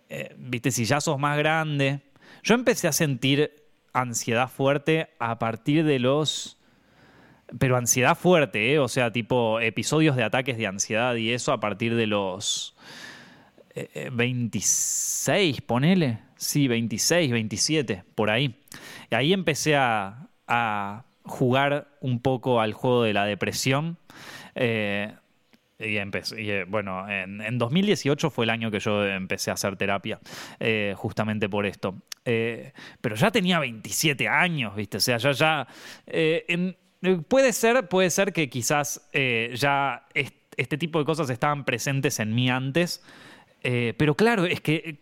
[0.10, 2.02] eh, viste, si ya sos más grande.
[2.44, 3.52] Yo empecé a sentir
[3.94, 6.58] ansiedad fuerte a partir de los...
[7.60, 8.80] Pero ansiedad fuerte, ¿eh?
[8.80, 12.76] O sea, tipo episodios de ataques de ansiedad y eso a partir de los
[14.12, 16.20] 26, eh, ponele.
[16.36, 18.56] Sí, 26, 27, por ahí.
[19.12, 23.98] Y ahí empecé a, a jugar un poco al juego de la depresión.
[24.56, 25.14] Eh,
[25.80, 30.20] y, eh, bueno, en, 2018 fue el año que yo empecé a hacer terapia,
[30.60, 31.96] eh, justamente por esto.
[32.26, 34.98] Eh, pero ya tenía 27 años, ¿viste?
[34.98, 35.68] O sea, ya, ya.
[37.28, 40.06] puede ser, puede ser que quizás ya
[40.56, 43.04] este tipo de cosas estaban presentes en mí antes.
[43.62, 44.98] pero claro, es que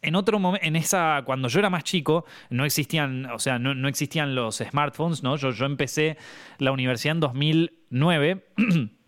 [0.00, 3.88] en otro momento, en esa, cuando yo era más chico, no existían, o sea, no,
[3.88, 5.36] existían los smartphones, ¿no?
[5.36, 6.16] Yo, yo empecé
[6.58, 8.44] la universidad en 2009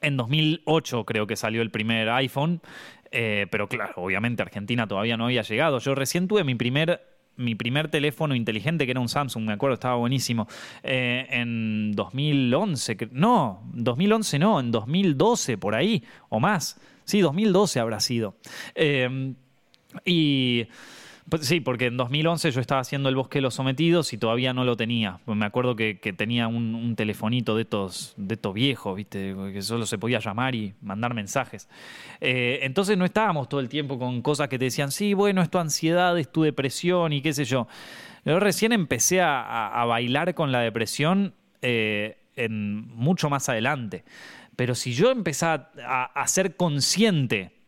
[0.00, 2.60] En 2008 creo que salió el primer iPhone,
[3.10, 5.78] eh, pero claro, obviamente Argentina todavía no había llegado.
[5.78, 7.00] Yo recién tuve mi primer
[7.36, 10.46] mi primer teléfono inteligente, que era un Samsung, me acuerdo, estaba buenísimo,
[10.82, 16.78] eh, en 2011, no, 2011 no, en 2012, por ahí, o más.
[17.04, 18.36] Sí, 2012 habrá sido.
[18.74, 19.32] Eh,
[20.04, 20.66] y
[21.40, 24.64] sí, porque en 2011 yo estaba haciendo el bosque de los sometidos y todavía no
[24.64, 25.20] lo tenía.
[25.24, 29.34] Pues me acuerdo que, tenía un, telefonito de estos, de estos viejos, ¿viste?
[29.52, 31.68] Que solo se podía llamar y mandar mensajes.
[32.20, 35.50] Eh, entonces no estábamos todo el tiempo con cosas que te decían, sí, bueno, es
[35.50, 37.68] tu ansiedad, es tu depresión y qué sé yo.
[38.24, 44.04] Yo recién empecé a, bailar con la depresión eh, mucho más adelante.
[44.56, 45.70] Pero si yo empezaba
[46.14, 47.59] a ser consciente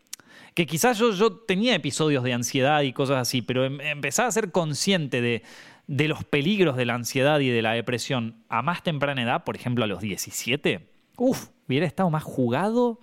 [0.54, 4.32] que quizás yo, yo tenía episodios de ansiedad y cosas así, pero em, empezaba a
[4.32, 5.42] ser consciente de,
[5.86, 9.56] de los peligros de la ansiedad y de la depresión a más temprana edad, por
[9.56, 10.86] ejemplo a los 17,
[11.16, 13.00] uff, hubiera estado más jugado.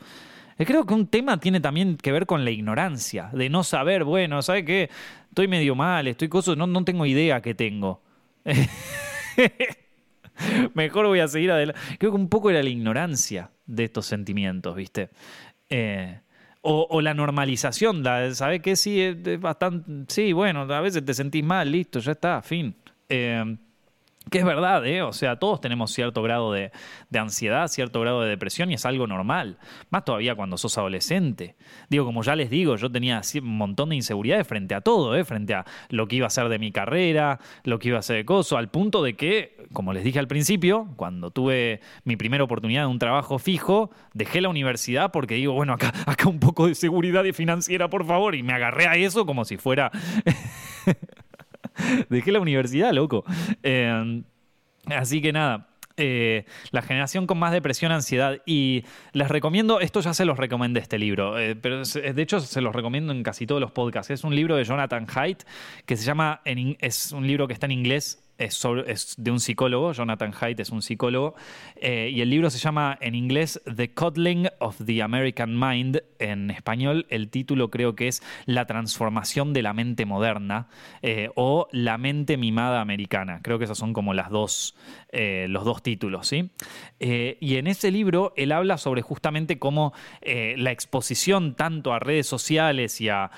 [0.57, 4.03] Eh, creo que un tema tiene también que ver con la ignorancia, de no saber,
[4.03, 4.89] bueno, ¿sabe qué?
[5.29, 8.01] Estoy medio mal, estoy cosas, no, no tengo idea qué tengo.
[10.73, 11.79] Mejor voy a seguir adelante.
[11.97, 15.09] Creo que un poco era la ignorancia de estos sentimientos, ¿viste?
[15.69, 16.21] Eh,
[16.61, 18.75] o, la normalización, ¿sabes qué?
[18.75, 22.75] Sí, bastante, sí, bueno, a veces te sentís mal, listo, ya está, fin.
[23.07, 23.57] Eh,
[24.29, 25.01] Que es verdad, ¿eh?
[25.01, 26.71] O sea, todos tenemos cierto grado de,
[27.17, 29.57] ansiedad, cierto grado de depresión y es algo normal.
[29.89, 31.55] Más todavía cuando sos adolescente.
[31.89, 35.23] Digo, como ya les digo, yo tenía un montón de inseguridades frente a todo, ¿eh?
[35.23, 38.17] Frente a lo que iba a ser de mi carrera, lo que iba a ser
[38.17, 42.43] de coso, al punto de que, como les dije al principio, cuando tuve mi primera
[42.43, 46.67] oportunidad de un trabajo fijo, dejé la universidad porque digo, bueno, acá, acá un poco
[46.67, 49.91] de seguridad financiera, por favor, y me agarré a eso como si fuera...
[52.09, 53.23] Dejé la universidad, loco.
[53.63, 54.23] Em,
[54.85, 55.67] así que nada.
[56.01, 58.37] Eh, la generación con más depresión, ansiedad.
[58.45, 62.61] Y les recomiendo, esto ya se los recomendé este libro, eh, pero de hecho se
[62.61, 64.09] los recomiendo en casi todos los podcasts.
[64.09, 65.43] Es un libro de Jonathan Haidt
[65.85, 70.33] que se llama, es un libro que está en inglés, es, de un psicólogo, Jonathan
[70.39, 71.35] Haidt es un psicólogo,
[71.75, 76.01] eh, y el libro se llama en inglés The Coddling of the American Mind.
[76.19, 80.67] En español, el título creo que es La transformación de la mente moderna
[81.01, 83.41] eh, o La mente mimada americana.
[83.43, 84.75] Creo que esos son como las dos,
[85.11, 86.27] eh, los dos títulos.
[86.27, 86.49] ¿sí?
[86.99, 92.99] y en ese libro él habla sobre justamente cómo la exposición tanto a redes sociales
[93.01, 93.31] y a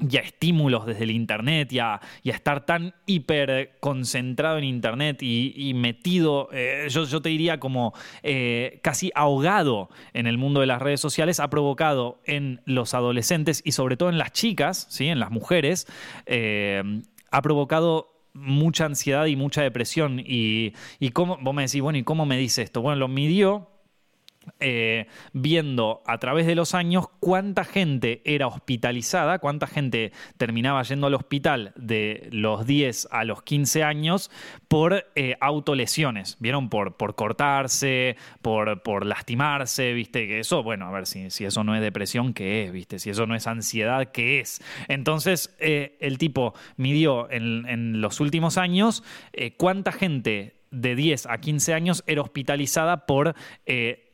[0.00, 5.72] y a estímulos desde el Internet y a, estar tan hiper concentrado en Internet y,
[5.74, 11.00] metido, eh, yo, te diría como eh, casi ahogado en el mundo de las redes
[11.00, 15.06] sociales, ha provocado en los adolescentes y sobre todo en las chicas, ¿sí?
[15.06, 15.86] en las mujeres,
[16.26, 16.82] eh,
[17.30, 20.20] ha provocado mucha ansiedad y mucha depresión.
[20.20, 22.82] Y, y cómo, vos me decís, bueno, ¿y cómo me dice esto?
[22.82, 23.73] Bueno, lo midió
[24.60, 31.06] eh, viendo a través de los años cuánta gente era hospitalizada, cuánta gente terminaba yendo
[31.06, 34.30] al hospital de los 10 a los 15 años
[34.68, 36.68] por eh, autolesiones, ¿vieron?
[36.68, 40.26] Por, por cortarse, por, por, lastimarse, ¿viste?
[40.26, 42.72] Que eso, bueno, a ver si, si, eso no es depresión, ¿qué es?
[42.72, 42.98] ¿Viste?
[42.98, 44.62] Si eso no es ansiedad, ¿qué es?
[44.88, 49.02] Entonces, eh, el tipo midió en, en, los últimos años
[49.56, 53.34] cuánta gente de 10 a 15 años era hospitalizada por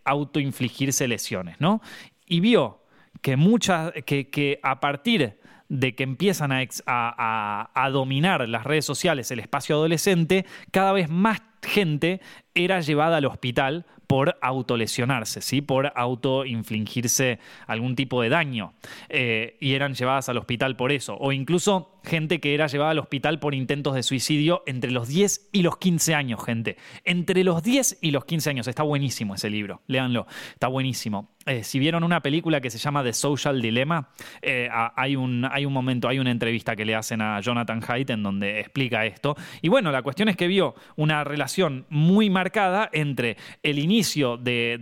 [0.04, 1.80] autoinfligirse lesiones, ¿no?
[2.26, 2.84] Y vio
[3.22, 6.50] que muchas, que, a partir de que empiezan
[6.86, 12.20] a, dominar las redes sociales el espacio adolescente, cada vez más gente
[12.54, 15.60] era llevada al hospital por autolesionarse, ¿sí?
[15.60, 18.72] por autoinfligirse algún tipo de daño.
[19.08, 21.16] Eh, y eran llevadas al hospital por eso.
[21.20, 25.50] O incluso gente que era llevada al hospital por intentos de suicidio entre los 10
[25.52, 26.76] y los 15 años, gente.
[27.04, 28.66] Entre los 10 y los 15 años.
[28.66, 29.80] Está buenísimo ese libro.
[29.86, 30.26] Léanlo.
[30.54, 31.28] Está buenísimo.
[31.46, 34.10] Eh, si vieron una película que se llama The Social Dilemma,
[34.42, 38.10] eh, hay, un, hay un momento, hay una entrevista que le hacen a Jonathan Haidt
[38.10, 39.36] en donde explica esto.
[39.62, 44.78] Y bueno, la cuestión es que vio una relación muy marcada entre el inicio de,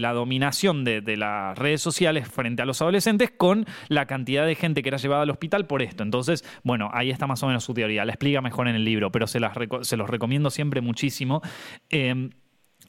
[0.00, 4.82] la dominación de, las redes sociales frente a los adolescentes con la cantidad de gente
[4.82, 6.04] que era llevada al hospital por esto.
[6.04, 8.04] Entonces, bueno, ahí está más o menos su teoría.
[8.04, 11.42] La explica mejor en el libro, pero se, las, se los recomiendo siempre muchísimo.
[11.88, 12.30] Eh,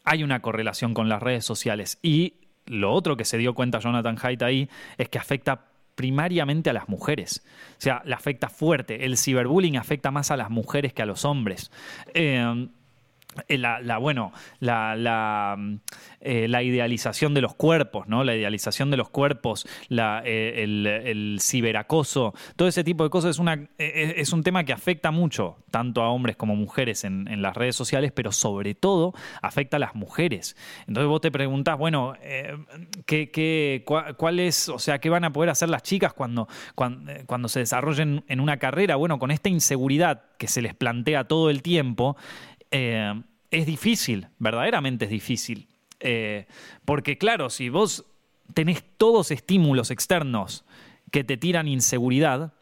[0.03, 2.40] hay una correlación con las redes sociales y
[2.71, 6.87] lo otro que se dio cuenta Jonathan Haidt ahí es que afecta primariamente a las
[6.89, 7.43] mujeres.
[7.71, 9.05] O sea, le afecta fuerte.
[9.05, 11.69] El ciberbullying afecta más a las mujeres que a los hombres.
[12.13, 12.67] Eh,
[13.47, 15.57] eh, la, bueno, la,
[16.19, 18.25] eh, la, idealización de los cuerpos, ¿no?
[18.25, 23.69] La idealización de los cuerpos, eh, el, ciberacoso, todo ese tipo de cosas es, una,
[23.77, 28.11] es un tema que afecta mucho, tanto a hombres como mujeres en, las redes sociales,
[28.11, 30.57] pero sobre todo afecta a las mujeres.
[30.87, 32.13] Entonces vos te preguntás, bueno,
[33.05, 33.85] ¿qué, qué,
[34.17, 37.59] cuál, es, o sea, qué van a poder hacer las chicas cuando, cuando, cuando se
[37.59, 38.97] desarrollen en una carrera?
[38.97, 42.17] Bueno, con esta inseguridad que se les plantea todo el tiempo,
[42.71, 45.67] eh, es difícil, verdaderamente es difícil.
[45.99, 46.47] Eh,
[46.85, 48.05] porque claro, si vos
[48.53, 50.65] tenés todos estímulos externos
[51.11, 52.53] que te tiran inseguridad,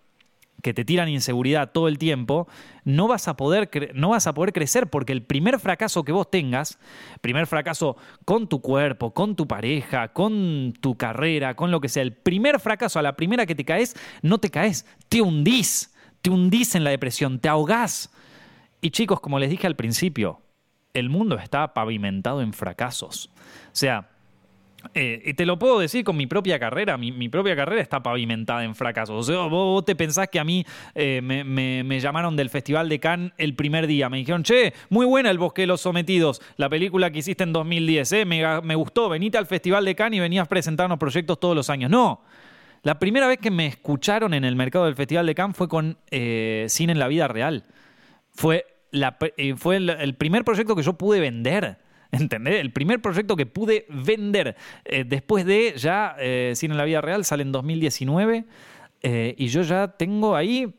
[0.62, 2.48] que te tiran inseguridad todo el tiempo,
[2.84, 6.30] no vas a poder, no vas a poder crecer porque el primer fracaso que vos
[6.30, 6.80] tengas,
[7.22, 7.96] primer fracaso
[8.26, 12.60] con tu cuerpo, con tu pareja, con tu carrera, con lo que sea, el primer
[12.60, 16.84] fracaso a la primera que te caes, no te caes, te hundís, te hundís en
[16.84, 18.12] la depresión, te ahogás.
[18.82, 20.42] Y chicos, como les dije al principio,
[20.94, 23.30] el mundo está pavimentado en fracasos.
[23.38, 24.10] O sea,
[24.94, 28.76] eh, te lo puedo decir con mi propia carrera, mi, propia carrera está pavimentada en
[28.76, 29.30] fracasos.
[29.30, 30.66] O sea, vos, te pensás que a mí
[30.96, 34.10] eh, me, llamaron del Festival de Cannes el primer día.
[34.10, 37.52] Me dijeron, che, muy buena El Bosque de los Sometidos, la película que hiciste en
[37.52, 41.38] 2010, eh, me, me gustó, venite al Festival de Cannes y venías a presentarnos proyectos
[41.40, 41.92] todos los años.
[41.92, 42.22] No,
[42.84, 45.98] la primera vez que me escucharon en el mercado del Festival de Cannes fue con
[46.10, 47.66] Cine en la Vida Real
[48.40, 51.78] fue, eh, fue el, primer proyecto que yo pude vender.
[52.12, 52.60] ¿Entendés?
[52.60, 57.02] El primer proyecto que pude vender eh, después de ya eh, Cine en la Vida
[57.02, 58.46] Real sale en 2019
[59.02, 60.76] y yo ya tengo ahí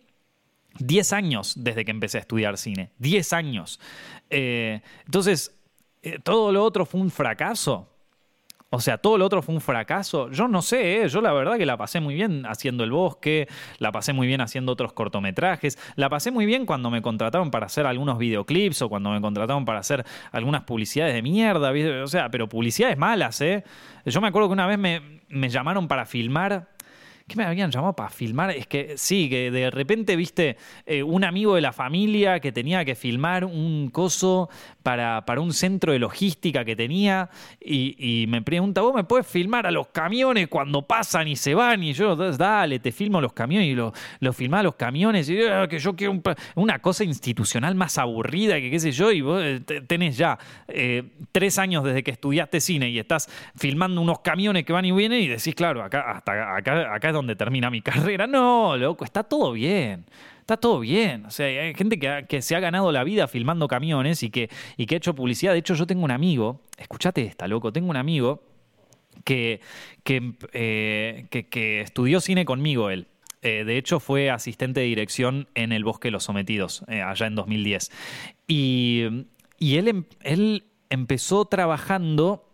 [0.79, 2.91] 10 años desde que empecé a estudiar cine.
[2.99, 3.81] 10 años.
[4.29, 5.57] Entonces,
[6.23, 7.90] ¿todo lo otro fue un fracaso?
[8.73, 10.31] O sea, todo lo otro fue un fracaso.
[10.31, 11.09] Yo no sé, ¿eh?
[11.09, 13.49] yo la verdad que la pasé muy bien haciendo El Bosque,
[13.79, 17.67] la pasé muy bien haciendo otros cortometrajes, la pasé muy bien cuando me contrataron para
[17.67, 21.73] hacer algunos videoclips o cuando me contrataron para hacer algunas publicidades de mierda,
[22.05, 23.65] o sea, pero publicidades malas, ¿eh?
[24.07, 26.69] Yo me acuerdo que una vez me, me llamaron para filmar
[27.31, 28.51] ¿Qué me habían llamado para filmar?
[28.51, 32.85] Es que sí, que de repente viste eh, un amigo de la familia que tenía
[32.85, 34.51] que filmar un coso
[34.83, 39.65] para, para un centro de logística que tenía y, me pregunta, ¿vos me puedes filmar
[39.65, 41.85] a los camiones cuando pasan y se van?
[41.85, 45.69] Y yo, dale, te filmo los camiones y lo, lo a los camiones y ah,
[45.69, 46.21] que yo quiero
[46.57, 51.05] una cosa institucional más aburrida que qué sé yo y vos eh, tenés ya eh,
[51.31, 55.21] tres años desde que estudiaste cine y estás filmando unos camiones que van y vienen
[55.21, 58.27] y decís, claro, acá, hasta acá, acá es donde termina mi carrera.
[58.27, 60.05] No, loco, está todo bien.
[60.41, 61.27] Está todo bien.
[61.27, 64.87] O sea, hay gente que, se ha ganado la vida filmando camiones y que, y
[64.87, 65.53] que ha hecho publicidad.
[65.53, 68.43] De hecho, yo tengo un amigo, escúchate esta, loco, tengo un amigo
[69.25, 69.61] que,
[70.03, 73.07] que, eh, que, estudió cine conmigo él.
[73.43, 77.27] Eh, de hecho, fue asistente de dirección en El Bosque de los Sometidos, eh, allá
[77.27, 77.91] en 2010.
[78.49, 79.05] Y,
[79.59, 82.50] y él, em, él empezó trabajando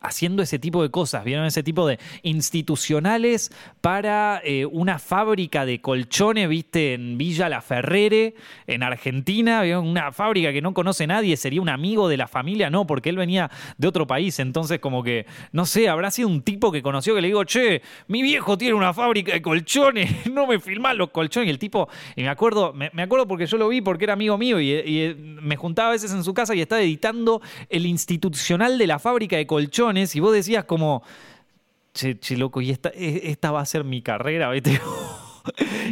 [0.00, 1.44] haciendo ese tipo de cosas, ¿vieron?
[1.44, 6.94] Ese tipo de institucionales para eh, una fábrica de colchones, ¿viste?
[6.94, 8.34] En Villa La Ferrere,
[8.66, 9.86] en Argentina, ¿vieron?
[9.86, 13.16] Una fábrica que no conoce nadie, sería un amigo de la familia, no, porque él
[13.16, 17.14] venía de otro país, entonces como que, no sé, habrá sido un tipo que conoció
[17.14, 21.10] que le digo, che, mi viejo tiene una fábrica de colchones, no me filmás los
[21.10, 24.12] colchones, y el tipo, y me acuerdo, me, acuerdo porque yo lo vi porque era
[24.12, 27.86] amigo mío y, y me juntaba a veces en su casa y estaba editando el
[27.86, 29.77] institucional de la fábrica de colchones,
[30.14, 31.02] y vos decías como,
[31.92, 34.80] che, che loco, y esta, e, esta va a ser mi carrera, ¿viste?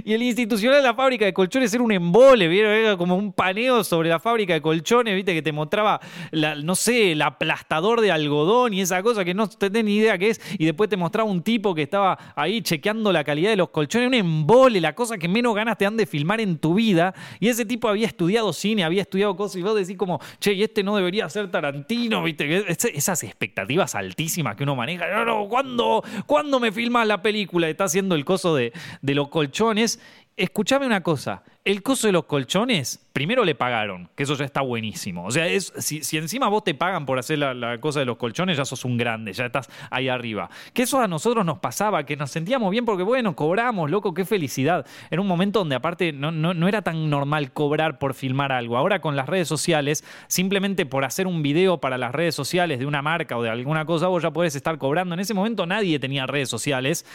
[0.05, 2.73] y el institucional de la fábrica de colchones era un embole, ¿vieron?
[2.73, 5.35] Era como un paneo sobre la fábrica de colchones, ¿viste?
[5.35, 6.01] Que te mostraba,
[6.31, 10.19] la, no sé, el aplastador de algodón y esa cosa que no tenés ni idea
[10.19, 10.41] qué es.
[10.59, 14.09] Y después te mostraba un tipo que estaba ahí chequeando la calidad de los colchones.
[14.09, 17.15] Un embole, la cosa que menos ganas te dan de filmar en tu vida.
[17.41, 20.63] Y ese tipo había estudiado cine, había estudiado cosas y vos decís como, che, y
[20.63, 22.65] este no debería ser Tarantino, ¿viste?
[22.69, 25.09] Esas expectativas altísimas que uno maneja.
[25.09, 27.69] No, no, ¿cuándo, ¿cuándo me filmas la película?
[27.69, 30.01] Está haciendo el coso de, de los colchones colchones.
[30.37, 34.61] Escuchame una cosa, el coso de los colchones, primero le pagaron, que eso ya está
[34.61, 35.25] buenísimo.
[35.25, 38.59] O sea, es, si, encima vos te pagan por hacer la, cosa de los colchones,
[38.59, 40.51] ya sos un grande, ya estás ahí arriba.
[40.75, 44.27] Que eso a nosotros nos pasaba, que nos sentíamos bien porque, bueno, cobramos, loco, qué
[44.27, 44.85] felicidad.
[45.11, 48.77] Era un momento donde aparte no, no, no era tan normal cobrar por filmar algo.
[48.77, 52.85] Ahora con las redes sociales, simplemente por hacer un video para las redes sociales de
[52.85, 55.15] una marca o de alguna cosa, vos ya podés estar cobrando.
[55.15, 57.07] En ese momento nadie tenía redes sociales.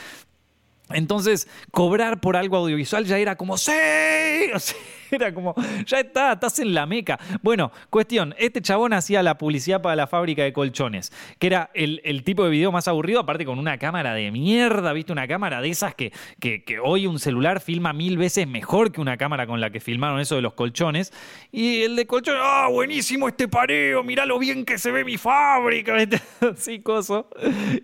[0.94, 3.72] Entonces, cobrar por algo audiovisual ya era como, ¡sí!
[5.12, 5.54] era como,
[5.86, 7.20] ya está, estás en la meca.
[7.42, 12.24] Bueno, cuestión, este chabón hacía la publicidad para la fábrica de colchones, que era el,
[12.24, 15.12] tipo de video más aburrido, aparte con una cámara de mierda, ¿viste?
[15.12, 19.02] Una cámara de esas que, que, que, hoy un celular filma mil veces mejor que
[19.02, 21.12] una cámara con la que filmaron eso de los colchones.
[21.52, 24.04] Y el de colchones, ¡ah, buenísimo este pareo!
[24.04, 25.96] Mirá lo bien que se ve mi fábrica,
[26.54, 27.28] así, coso.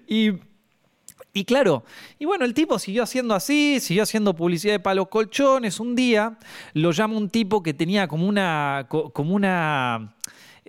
[0.08, 0.32] Y
[1.38, 1.83] y claro,
[2.17, 5.79] y bueno, el tipo siguió haciendo así, siguió haciendo publicidad de palos colchones.
[5.79, 6.39] Un día
[6.73, 10.15] lo llama un tipo que tenía como una, como una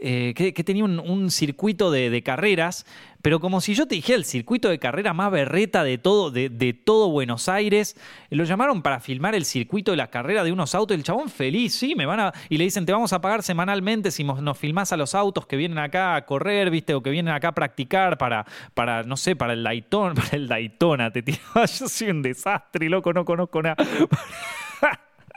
[0.00, 2.86] eh, que, tenía un, circuito de, carreras,
[3.22, 6.80] pero como si yo te dijera el circuito de carrera más berreta de todo, de,
[6.84, 7.96] todo Buenos Aires,
[8.30, 11.74] lo llamaron para filmar el circuito de la carrera de unos autos, el chabón feliz,
[11.74, 14.92] sí, me van a, y le dicen, te vamos a pagar semanalmente si nos filmás
[14.92, 18.18] a los autos que vienen acá a correr, viste, o que vienen acá a practicar
[18.18, 22.22] para, para no sé, para el Daytona, para el Daytona, te tiraba, yo soy un
[22.22, 23.76] desastre, loco, no conozco nada.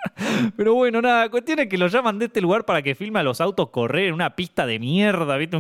[0.55, 3.23] Pero bueno, nada, cuestión es que lo llaman de este lugar para que filme a
[3.23, 5.57] los autos correr en una pista de mierda, ¿viste?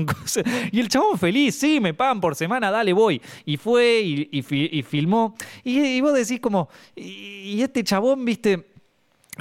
[0.71, 3.21] Y el chabón feliz, sí, me pagan por semana, dale, voy.
[3.45, 4.41] Y fue y,
[4.83, 5.35] filmó.
[5.63, 8.67] Y, vos decís como, y, este chabón, ¿viste?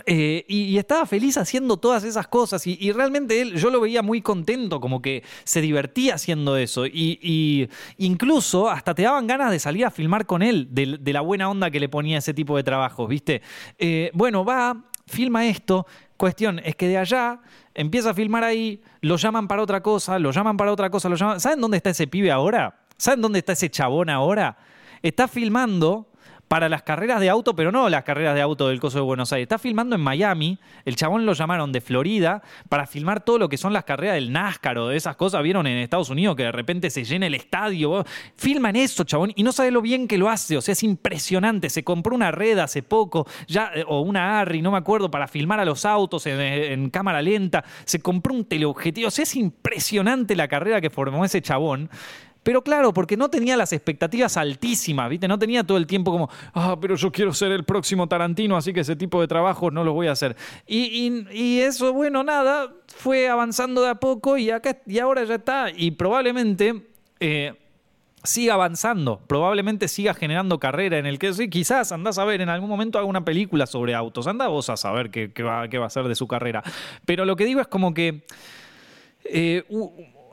[0.07, 4.23] Eh, y, estaba feliz haciendo todas esas cosas y, realmente él, yo lo veía muy
[4.23, 9.85] contento, como que se divertía haciendo eso y, incluso hasta te daban ganas de salir
[9.85, 13.09] a filmar con él, de, la buena onda que le ponía ese tipo de trabajos,
[13.09, 13.43] ¿viste?
[13.79, 15.87] Eh, bueno, va, filma esto.
[16.17, 17.41] Cuestión es que de allá
[17.75, 21.17] empieza a filmar ahí, lo llaman para otra cosa, lo llaman para otra cosa, lo
[21.17, 21.41] llaman.
[21.41, 22.81] ¿Saben dónde está ese pibe ahora?
[22.97, 24.57] ¿Saben dónde está ese chabón ahora?
[25.03, 26.10] Está filmando
[26.51, 29.33] para las carreras de auto, pero no las carreras de auto del coso de Buenos
[29.33, 29.45] Aires.
[29.45, 30.59] Está filmando en Miami.
[30.85, 34.33] El chabón lo llamaron de Florida para filmar todo lo que son las carreras del
[34.33, 35.45] NASCAR o de esas cosas.
[35.45, 38.05] Vieron en Estados Unidos que de repente se llena el estadio.
[38.35, 40.57] Filman eso, chabón, y no sabe lo bien que lo hace.
[40.57, 41.71] O sea, es impresionante.
[41.71, 45.29] Se compró una red hace poco, ya, eh, o una ARRI, no me acuerdo, para
[45.29, 47.63] filmar a los autos en, en cámara lenta.
[47.85, 49.07] Se compró un teleobjetivo.
[49.07, 51.89] O sea, es impresionante la carrera que formó ese chabón.
[52.43, 55.29] Pero claro, porque no tenía las expectativas altísimas, ¿viste?
[55.29, 58.73] No tenía todo el tiempo como, ah, pero yo quiero ser el próximo Tarantino, así
[58.73, 60.37] que ese tipo de trabajo no los voy a hacer.
[60.67, 65.67] Y, eso, bueno, nada, fue avanzando de a poco y, acá, y ahora ya está.
[65.71, 66.87] Y probablemente
[67.21, 67.53] eh,
[68.25, 72.49] siga avanzando, probablemente siga generando carrera en el que sí, quizás andás a ver, en
[72.49, 75.87] algún momento haga una película sobre autos, anda vos a saber qué, va, qué va
[75.87, 76.63] a ser de su carrera.
[77.05, 78.25] Pero lo que digo es como que...
[79.25, 79.65] Eh,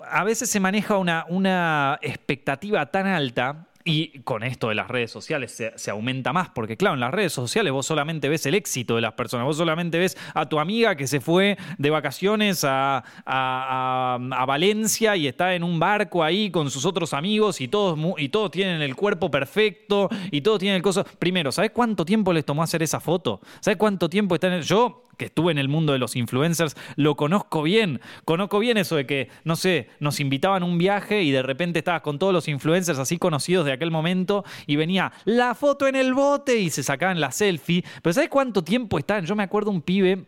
[0.09, 5.11] a veces se maneja una, una expectativa tan alta y con esto de las redes
[5.11, 8.95] sociales se, aumenta más, porque claro, en las redes sociales vos solamente ves el éxito
[8.95, 13.01] de las personas, vos solamente ves a tu amiga que se fue de vacaciones a,
[13.25, 18.27] a, Valencia y está en un barco ahí con sus otros amigos y todos, y
[18.27, 21.05] todos tienen el cuerpo perfecto y todos tienen el coso.
[21.17, 23.39] Primero, ¿sabes cuánto tiempo les tomó hacer esa foto?
[23.61, 27.15] ¿Sabes cuánto tiempo está en Yo que estuve en el mundo de los influencers, lo
[27.15, 27.99] conozco bien.
[28.26, 31.80] Conozco bien eso de que, no sé, nos invitaban a un viaje y de repente
[31.80, 35.95] estabas con todos los influencers así conocidos de aquel momento y venía la foto en
[35.95, 37.84] el bote y se sacaban la selfie.
[38.01, 39.26] Pero ¿sabes cuánto tiempo están?
[39.26, 40.26] Yo me acuerdo un pibe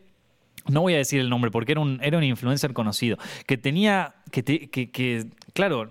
[0.68, 3.18] no voy a decir el nombre porque era un, era un influencer conocido,
[3.48, 5.90] que tenía, que, que, claro,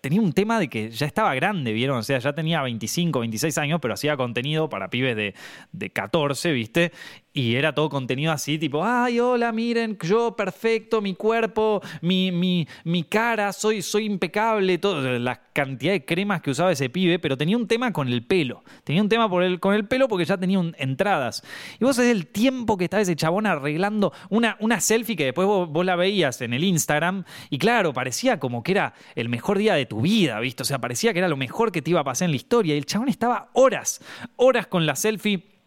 [0.00, 1.98] tenía un tema de que ya estaba grande, ¿vieron?
[1.98, 5.34] O sea, ya tenía 25, 26 años, pero hacía contenido para pibes de,
[5.72, 6.92] de 14, ¿viste?
[7.32, 12.66] Y era todo contenido así, tipo, ay, hola, miren, yo perfecto, mi cuerpo, mi, mi,
[12.84, 17.36] mi cara, soy, soy impecable, todo, la cantidad de cremas que usaba ese pibe, pero
[17.36, 18.64] tenía un tema con el pelo.
[18.82, 21.44] Tenía un tema por con el pelo porque ya tenía entradas.
[21.78, 25.46] Y vos sabés el tiempo que estaba ese chabón arreglando una, una selfie que después
[25.46, 29.58] vos, vos, la veías en el Instagram, y claro, parecía como que era el mejor
[29.58, 30.62] día de tu vida, ¿viste?
[30.62, 32.74] O sea, parecía que era lo mejor que te iba a pasar en la historia.
[32.74, 34.00] Y el chabón estaba horas,
[34.36, 35.57] horas con la selfie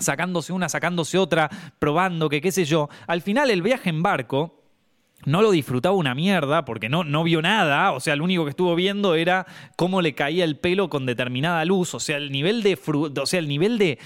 [0.00, 2.88] sacándose una, sacándose otra, probando que qué sé yo.
[3.06, 4.60] Al final el viaje en barco
[5.24, 8.50] no lo disfrutaba una mierda porque no, no vio nada, o sea, lo único que
[8.50, 9.46] estuvo viendo era
[9.76, 12.78] cómo le caía el pelo con determinada luz, o sea, el nivel de,
[13.20, 13.98] o sea, el nivel de,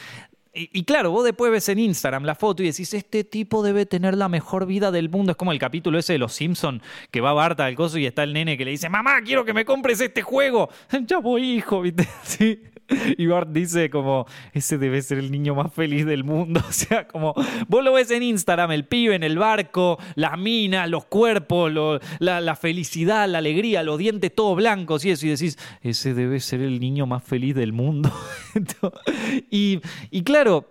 [0.57, 4.16] y, claro, vos después ves en Instagram la foto y decís, este tipo debe tener
[4.16, 5.32] la mejor vida del mundo.
[5.32, 6.80] Es como el capítulo ese de Los Simpson
[7.11, 9.53] que va Barta al coso y está el nene que le dice, mamá, quiero que
[9.53, 10.70] me compres este juego.
[11.07, 12.09] ya voy, hijo, ¿viste?
[12.22, 12.62] Sí.
[13.18, 16.61] Y Bart dice como, ese debe ser el niño más feliz del mundo.
[16.68, 17.34] O sea, como,
[17.68, 21.72] vos lo ves en Instagram, el pibe en el barco, las minas, los cuerpos,
[22.18, 26.61] la, felicidad, la alegría, los dientes todos blancos y eso, y decís, ese debe ser
[26.61, 28.11] el niño más feliz del mundo.
[29.51, 29.80] y,
[30.11, 30.68] y claro,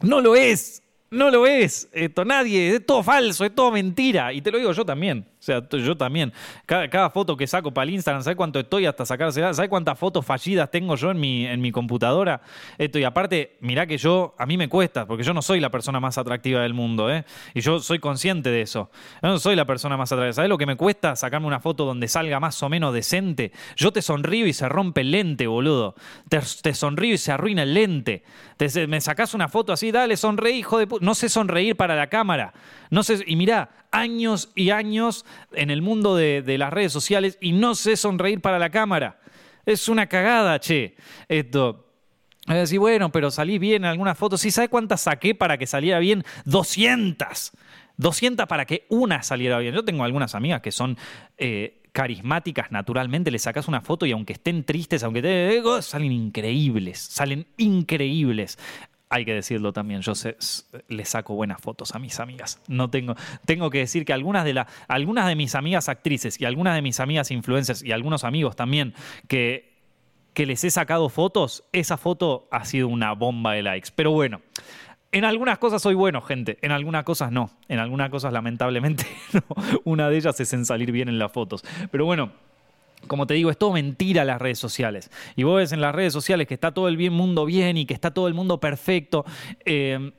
[0.00, 0.82] no lo es.
[1.10, 4.32] No lo es, esto nadie, es todo falso, es todo mentira.
[4.32, 5.26] Y te lo digo yo también.
[5.40, 6.34] O sea, yo también.
[6.66, 9.40] Cada, foto que saco para el Instagram, ¿sabes cuánto estoy hasta sacarse?
[9.54, 12.42] ¿Sabes cuántas fotos fallidas tengo yo en mi, en mi computadora?
[12.76, 15.70] Esto, y aparte, mirá que yo, a mí me cuesta, porque yo no soy la
[15.70, 17.24] persona más atractiva del mundo, ¿eh?
[17.54, 18.90] Y yo soy consciente de eso.
[19.22, 20.34] Yo no soy la persona más atractiva.
[20.34, 23.52] ¿Sabes lo que me cuesta sacarme una foto donde salga más o menos decente?
[23.76, 25.94] Yo te sonrío y se rompe el lente, boludo.
[26.28, 28.24] Te, sonrío y se arruina el lente.
[28.88, 31.02] me sacás una foto así, dale, sonreí, hijo de puta.
[31.02, 32.52] No sé sonreír para la cámara.
[32.90, 37.52] No sé, y mirá, años y años en el mundo de, las redes sociales y
[37.52, 39.20] no sé sonreír para la cámara.
[39.66, 40.96] Es una cagada, che.
[41.28, 41.86] Esto.
[42.46, 44.40] Es decir, bueno, pero salí bien en algunas fotos.
[44.40, 46.24] ¿Sí sabe cuántas saqué para que saliera bien?
[46.46, 47.52] 200.
[47.96, 49.74] 200 para que una saliera bien.
[49.74, 50.96] Yo tengo algunas amigas que son
[51.36, 53.30] eh, carismáticas naturalmente.
[53.30, 56.98] Le sacas una foto y aunque estén tristes, aunque te salen increíbles.
[56.98, 58.58] Salen increíbles
[59.10, 60.36] hay que decirlo también, yo sé,
[60.88, 62.62] le saco buenas fotos a mis amigas.
[62.68, 66.44] No tengo, tengo que decir que algunas de, la, algunas de mis amigas actrices y
[66.44, 68.94] algunas de mis amigas influencers y algunos amigos también
[69.26, 69.74] que,
[70.32, 73.88] que les he sacado fotos, esa foto ha sido una bomba de likes.
[73.96, 74.42] Pero bueno,
[75.10, 76.58] en algunas cosas soy bueno, gente.
[76.62, 77.50] En algunas cosas no.
[77.68, 79.42] En algunas cosas, lamentablemente, no.
[79.82, 81.64] Una de ellas es en salir bien en las fotos.
[81.90, 82.30] Pero bueno,
[83.10, 85.10] como te digo, es todo mentira las redes sociales.
[85.34, 87.84] Y vos ves en las redes sociales que está todo el bien mundo bien y
[87.84, 89.24] que está todo el mundo perfecto.
[89.64, 90.12] Eh,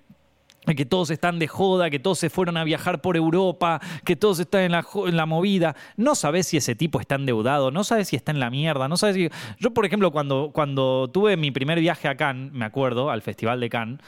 [0.75, 4.41] que todos están de joda, que todos se fueron a viajar por Europa, que todos
[4.41, 5.73] están en la, en la movida.
[5.95, 8.97] No sabes si ese tipo está endeudado, no sabes si está en la mierda, no
[8.97, 9.29] sabes si...
[9.57, 13.61] Yo, por ejemplo, cuando, cuando tuve mi primer viaje a Cannes, me acuerdo, al Festival
[13.61, 13.99] de Cannes,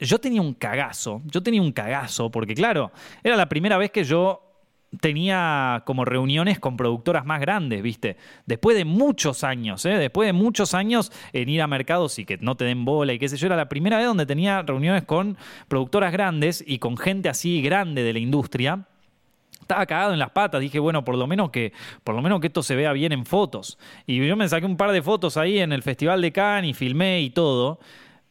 [0.00, 2.90] yo tenía un cagazo, yo tenía un cagazo, porque claro,
[3.22, 4.51] era la primera vez que yo
[5.00, 8.16] tenía como reuniones con productoras más grandes, ¿viste?
[8.46, 9.96] Después de muchos años, ¿eh?
[9.98, 13.18] Después de muchos años en ir a mercados y que no te den bola y
[13.18, 15.36] qué sé yo, era la primera vez donde tenía reuniones con
[15.68, 18.86] productoras grandes y con gente así grande de la industria
[19.60, 20.60] estaba cagado en las patas.
[20.60, 21.72] Dije, bueno, por lo menos que,
[22.04, 23.78] por lo menos que esto se vea bien en fotos.
[24.06, 26.74] Y yo me saqué un par de fotos ahí en el Festival de Cannes y
[26.74, 27.78] filmé y todo.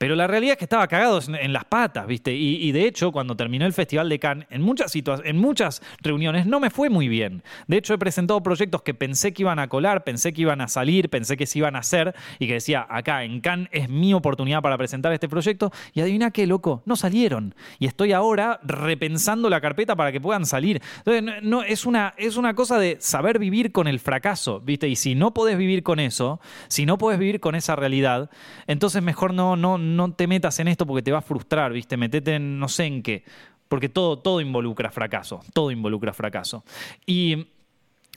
[0.01, 2.33] Pero la realidad es que estaba cagado en las patas, ¿viste?
[2.33, 6.59] Y, de hecho, cuando terminó el Festival de Cannes, en muchas, en muchas reuniones no
[6.59, 7.43] me fue muy bien.
[7.67, 10.69] De hecho, he presentado proyectos que pensé que iban a colar, pensé que iban a
[10.69, 14.15] salir, pensé que se iban a hacer y que decía, acá en Cannes es mi
[14.15, 15.71] oportunidad para presentar este proyecto.
[15.93, 17.53] Y adivina qué, loco, no salieron.
[17.77, 20.81] Y estoy ahora repensando la carpeta para que puedan salir.
[21.05, 24.87] Entonces, no, es, una, es una cosa de saber vivir con el fracaso, ¿viste?
[24.87, 28.31] Y si no podés vivir con eso, si no podés vivir con esa realidad,
[28.65, 31.97] entonces mejor no, no no te metas en esto porque te va a frustrar, ¿viste?
[31.97, 33.23] Metete en no sé en qué.
[33.67, 35.41] Porque todo, todo involucra fracaso.
[35.53, 36.63] Todo involucra fracaso.
[37.05, 37.47] Y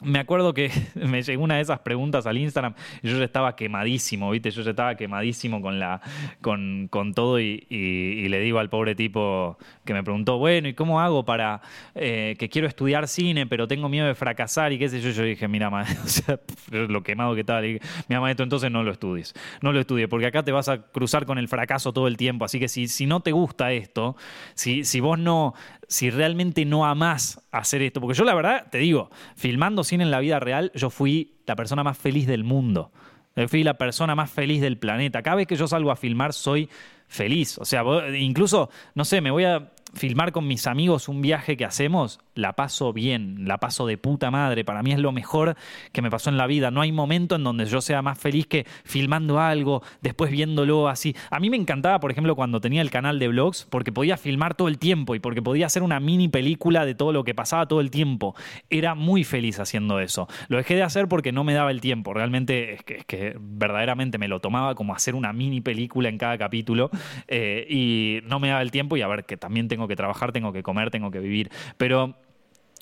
[0.03, 3.55] me acuerdo que me llegó una de esas preguntas al Instagram y yo ya estaba
[3.55, 4.51] quemadísimo, ¿viste?
[4.51, 6.01] Yo ya estaba quemadísimo con, la,
[6.41, 11.01] con, con todo y, le digo al pobre tipo que me preguntó, bueno, ¿y cómo
[11.01, 11.61] hago para
[11.95, 15.11] eh, que quiero estudiar cine pero tengo miedo de fracasar y qué sé yo?
[15.11, 15.71] Yo dije, mira,
[16.71, 20.43] lo quemado que estaba, mira, maestro, entonces no lo estudies, no lo estudies, porque acá
[20.43, 23.21] te vas a cruzar con el fracaso todo el tiempo, así que si, si no
[23.21, 24.17] te gusta esto,
[24.55, 25.55] si, si vos no,
[25.89, 30.11] si realmente no amás hacer esto, porque yo la verdad, te digo, filmando cine en
[30.11, 32.93] la vida real, yo fui la persona más feliz del mundo.
[33.37, 35.23] Yo fui la persona más feliz del planeta.
[35.23, 36.69] Cada vez que yo salgo a filmar soy
[37.09, 37.59] feliz.
[37.59, 37.83] O sea,
[38.17, 42.55] incluso, no sé, me voy a filmar con mis amigos un viaje que hacemos, la
[42.55, 44.65] paso bien, la paso de puta madre.
[44.65, 45.57] Para mí es lo mejor
[45.93, 46.71] que me pasó en la vida.
[46.71, 51.15] No hay momento en donde yo sea más feliz que filmando algo, después viéndolo así.
[51.31, 54.55] A mí me encantaba, por ejemplo, cuando tenía el canal de vlogs, porque podía filmar
[54.55, 57.67] todo el tiempo y porque podía hacer una mini película de todo lo que pasaba
[57.67, 58.35] todo el tiempo.
[58.71, 60.29] Era muy feliz haciendo eso.
[60.49, 62.15] Lo dejé de hacer porque no me daba el tiempo.
[62.15, 66.91] Realmente es que, verdaderamente me lo tomaba como hacer una mini película en cada capítulo
[67.29, 70.33] eh, y no me daba el tiempo y a ver que también tengo que trabajar,
[70.33, 71.51] tengo que comer, tengo que vivir.
[71.77, 72.17] Pero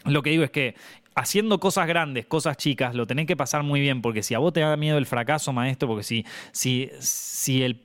[0.05, 0.75] lo que digo es que
[1.15, 4.53] haciendo cosas grandes, cosas chicas, lo tenés que pasar muy bien, porque si a vos
[4.53, 7.81] te da miedo el fracaso, maestro, porque si, si, si el,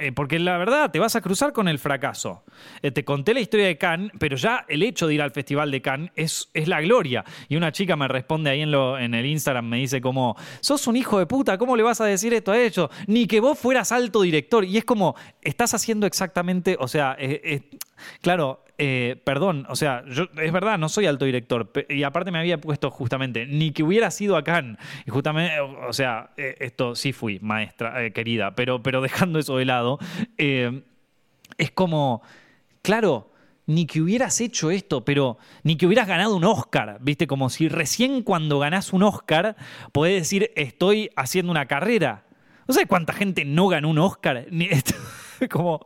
[0.00, 2.42] eh, porque la verdad te vas a cruzar con el fracaso.
[2.82, 5.70] Eh, te conté la historia de Cannes, pero ya el hecho de ir al festival
[5.70, 7.24] de Cannes es, es la gloria.
[7.48, 10.86] Y una chica me responde ahí en, lo, en el Instagram, me dice como, sos
[10.86, 12.88] un hijo de puta, ¿cómo le vas a decir esto a ellos?
[13.06, 14.64] Ni que vos fueras alto director.
[14.64, 17.62] Y es como, estás haciendo exactamente, o sea, eh,
[18.20, 22.38] claro, eh, perdón, o sea, yo, es verdad, no soy alto director, y aparte me
[22.38, 24.62] había puesto justamente, ni que hubiera sido acá,
[25.06, 29.56] y justamente, o sea, eh, esto sí fui, maestra, eh, querida, pero, pero dejando eso
[29.56, 29.98] de lado,
[30.36, 32.22] es como,
[32.82, 33.32] claro,
[33.66, 37.26] ni que hubieras hecho esto, pero ni que hubieras ganado un Oscar, ¿viste?
[37.26, 39.56] Como si recién cuando ganás un Oscar
[39.92, 42.24] podés decir, estoy haciendo una carrera.
[42.66, 44.46] No sé cuánta gente no ganó un Oscar.
[44.50, 44.94] Ni esto.
[45.50, 45.84] como,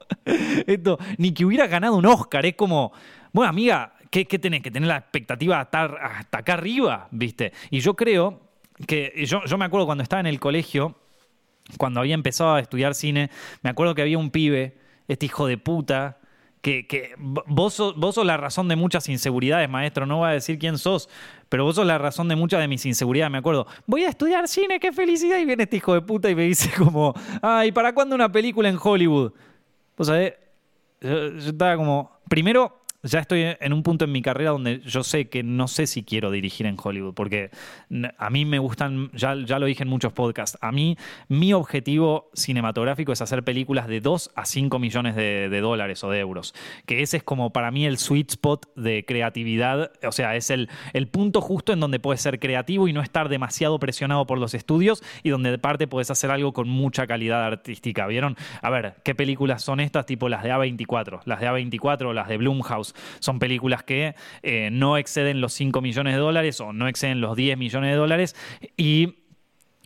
[0.67, 2.93] esto, ni que hubiera ganado un Oscar, es como,
[3.33, 4.63] bueno, amiga, ¿qué, tenés?
[4.63, 7.53] Que tener la expectativa hasta, hasta acá arriba, ¿viste?
[7.71, 8.41] Y yo creo
[8.87, 10.97] que, yo, yo me acuerdo cuando estaba en el colegio,
[11.79, 13.31] cuando había empezado a estudiar cine,
[13.63, 14.79] me acuerdo que había un pibe,
[15.09, 16.19] este hijo de puta,
[16.67, 20.59] que, vos, sos, vos sos la razón de muchas inseguridades, maestro, no voy a decir
[20.59, 21.09] quién sos,
[21.49, 23.67] pero vos sos la razón de muchas de mis inseguridades, me acuerdo.
[23.87, 26.71] Voy a estudiar cine, qué felicidad, y viene este hijo de puta y me dice
[26.77, 29.33] como, ay, ¿para cuándo una película en Hollywood?
[29.97, 30.35] Vos sabés,
[31.01, 35.29] yo estaba como, primero, ya estoy en un punto en mi carrera donde yo sé
[35.29, 37.51] que no sé si quiero dirigir en Hollywood, porque
[38.19, 40.97] a mí me gustan, ya, ya lo dije en muchos podcasts, a mí
[41.29, 46.21] mi objetivo cinematográfico es hacer películas de 2 a 5 millones de, dólares o de
[46.21, 46.55] euros,
[46.85, 50.69] que ese es como para mí el sweet spot de creatividad, o sea, es el,
[50.93, 54.55] el punto justo en donde puedes ser creativo y no estar demasiado presionado por los
[54.55, 58.37] estudios y donde de parte puedes hacer algo con mucha calidad artística, ¿vieron?
[58.63, 60.07] A ver, ¿qué películas son estas?
[60.07, 64.71] Tipo las de A24, las de A24 o las de Blumhouse son películas que eh,
[64.73, 68.37] no exceden los 5 millones de dólares o no exceden los 10 millones de dólares
[68.77, 69.17] y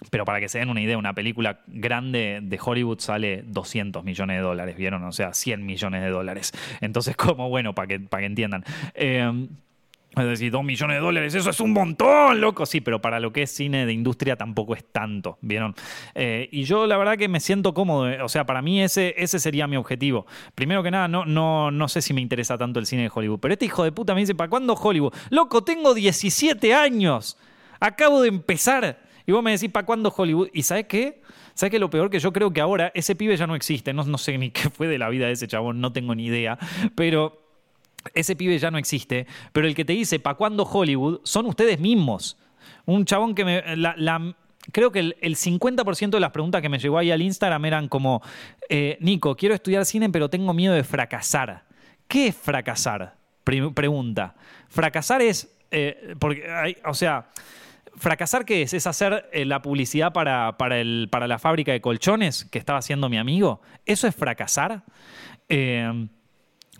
[0.08, 4.38] pero para que se den una idea, una película grande de Hollywood sale 200 millones
[4.38, 5.04] de dólares, ¿vieron?
[5.04, 6.52] O sea, 100 millones de dólares.
[6.80, 8.64] Entonces, como bueno, para que, para que entiendan.
[8.94, 9.48] Eh,
[10.16, 12.66] es decir, dos millones de dólares, eso es un montón, loco.
[12.66, 15.74] Sí, pero para lo que es cine de industria tampoco es tanto, ¿vieron?
[16.16, 19.14] Eh, y yo la verdad que me siento cómodo, eh, o sea, para mí ese,
[19.16, 20.26] ese sería mi objetivo.
[20.56, 23.38] Primero que nada, no, no, no sé si me interesa tanto el cine de Hollywood,
[23.38, 25.14] pero este hijo de puta me dice, ¿para cuándo Hollywood?
[25.30, 27.38] Loco, tengo 17 años,
[27.78, 28.98] acabo de empezar.
[29.26, 30.48] Y vos me decís, ¿para cuándo Hollywood?
[30.52, 31.20] ¿Y sabes qué?
[31.54, 31.78] ¿Sabes qué?
[31.78, 34.36] Lo peor que yo creo que ahora ese pibe ya no existe, no, no sé
[34.38, 36.58] ni qué fue de la vida de ese chabón, no tengo ni idea,
[36.96, 37.39] pero
[38.14, 41.20] ese pibe ya no existe, pero el que te dice, ¿pa' cuándo Hollywood?
[41.24, 42.36] Son ustedes mismos.
[42.86, 43.62] Un chabón que me...
[44.72, 48.22] creo que el, 50% de las preguntas que me llegó ahí al Instagram eran como,
[48.68, 51.64] eh, Nico, quiero estudiar cine, pero tengo miedo de fracasar.
[52.08, 53.18] ¿Qué es fracasar?
[53.74, 54.34] pregunta.
[54.68, 57.26] Fracasar es, eh, porque o sea,
[57.96, 58.72] ¿Fracasar qué es?
[58.72, 62.78] ¿Es hacer eh, la publicidad para, para, el, para, la fábrica de colchones que estaba
[62.78, 63.60] haciendo mi amigo?
[63.84, 64.84] ¿Eso es fracasar?
[65.48, 66.08] Eh,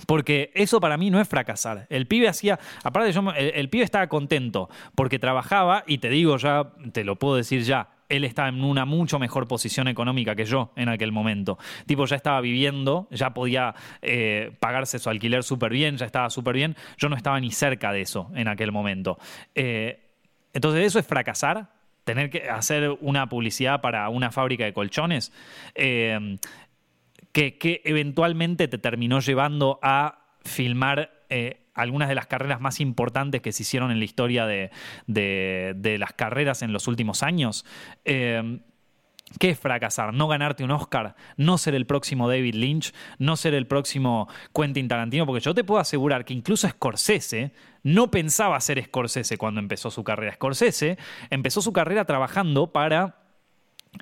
[0.06, 1.86] porque eso para mí no es fracasar.
[1.90, 6.72] El pibe hacía, aparte yo, el, pibe estaba contento porque trabajaba y te digo ya,
[6.92, 10.72] te lo puedo decir ya, él estaba en una mucho mejor posición económica que yo
[10.76, 11.58] en aquel momento.
[11.86, 16.56] Tipo, ya estaba viviendo, ya podía eh, pagarse su alquiler súper bien, ya estaba súper
[16.56, 16.76] bien.
[16.98, 19.18] Yo no estaba ni cerca de eso en aquel momento.
[19.54, 20.00] Eh,
[20.52, 21.70] entonces, ¿eso es fracasar?
[22.04, 25.32] ¿Tener que hacer una publicidad para una fábrica de colchones?
[25.76, 26.38] Eh,
[27.32, 33.52] que, eventualmente te terminó llevando a filmar eh, algunas de las carreras más importantes que
[33.52, 34.70] se hicieron en la historia de,
[35.98, 37.64] las carreras en los últimos años.
[38.04, 38.60] Eh,
[39.38, 40.12] ¿Qué es fracasar?
[40.12, 44.88] No ganarte un Oscar, no ser el próximo David Lynch, no ser el próximo Quentin
[44.88, 47.52] Tarantino, porque yo te puedo asegurar que incluso Scorsese
[47.84, 50.34] no pensaba ser Scorsese cuando empezó su carrera.
[50.34, 50.98] Scorsese
[51.30, 53.20] empezó su carrera trabajando para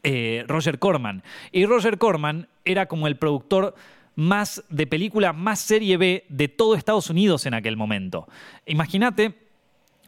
[0.02, 1.22] eh, Roger Corman.
[1.52, 3.74] Y Roger Corman era como el productor
[4.14, 8.26] más de película, más serie B de todo Estados Unidos en aquel momento.
[8.66, 9.34] Imagínate,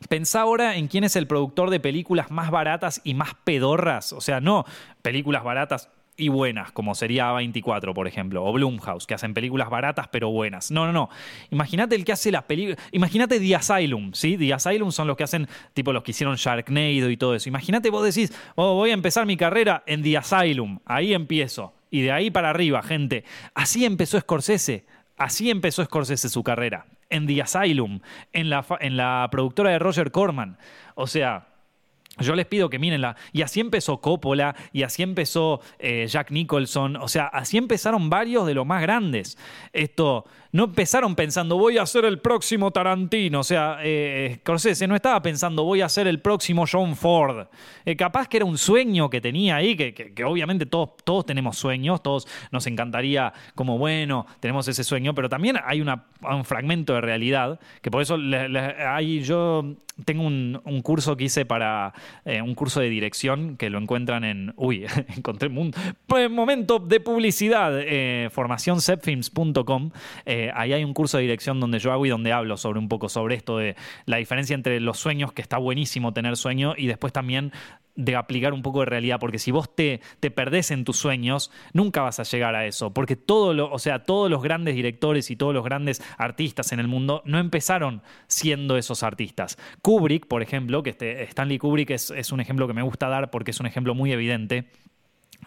[0.09, 4.13] pensá ahora en quién es el productor de películas más baratas y más pedorras.
[4.13, 4.65] O sea, no
[5.03, 5.91] películas baratas
[6.21, 10.71] y buenas, como sería A24, por ejemplo, o Blumhouse, que hacen películas baratas pero buenas.
[10.71, 11.09] No, no, no.
[11.51, 12.79] Imagínate el que hace las películas.
[12.93, 14.37] Imagínate The Asylum, ¿sí?
[14.37, 17.49] The Asylum son los que hacen, tipo los que hicieron Sharknado y todo eso.
[17.49, 20.79] Imagínate vos decís, oh, voy a empezar mi carrera en The Asylum.
[20.85, 21.73] Ahí empiezo.
[21.91, 23.25] Y de ahí para arriba, gente.
[23.55, 24.85] Así empezó Scorsese.
[25.17, 26.87] Así empezó Scorsese su carrera.
[27.09, 28.01] En The Asylum,
[28.33, 30.59] en la, en la productora de Roger Corman.
[30.95, 31.49] O sea,
[32.19, 33.17] yo les pido que mírenla.
[33.33, 36.97] Y así empezó Coppola, y así empezó eh, Jack Nicholson.
[36.97, 39.39] O sea, así empezaron varios de los más grandes.
[39.73, 43.41] Esto, no empezaron pensando, voy a ser el próximo Tarantino.
[43.41, 47.47] O sea, eh, Scorsese no estaba pensando, voy a ser el próximo John Ford.
[47.85, 52.03] Eh, capaz que era un sueño que tenía ahí, que, obviamente todos, todos tenemos sueños,
[52.03, 57.61] todos nos encantaría, como bueno, tenemos ese sueño, pero también hay un fragmento de realidad,
[57.81, 61.93] que por eso hay, yo tengo un, curso que hice para
[62.25, 64.53] eh, un curso de dirección que lo encuentran en.
[64.57, 64.87] Uy,
[65.17, 65.73] encontré un
[66.31, 67.79] momento de publicidad.
[67.79, 68.31] Eh.
[70.31, 72.89] Eh, ahí hay un curso de dirección donde yo hago y donde hablo sobre un
[72.89, 73.77] poco sobre esto de
[74.07, 77.53] la diferencia entre los sueños, que está buenísimo tener sueño, y después también
[77.97, 81.51] de aplicar un poco de realidad, porque si vos te, te perdés en tus sueños,
[81.73, 85.31] nunca vas a llegar a eso, porque todo lo, o sea, todos los grandes directores
[85.31, 89.59] y todos los grandes artistas en el mundo no empezaron siendo esos artistas.
[89.83, 93.51] Kubrick, por ejemplo, que este, Stanley Kubrick es un ejemplo que me gusta dar porque
[93.51, 94.71] es un ejemplo muy evidente,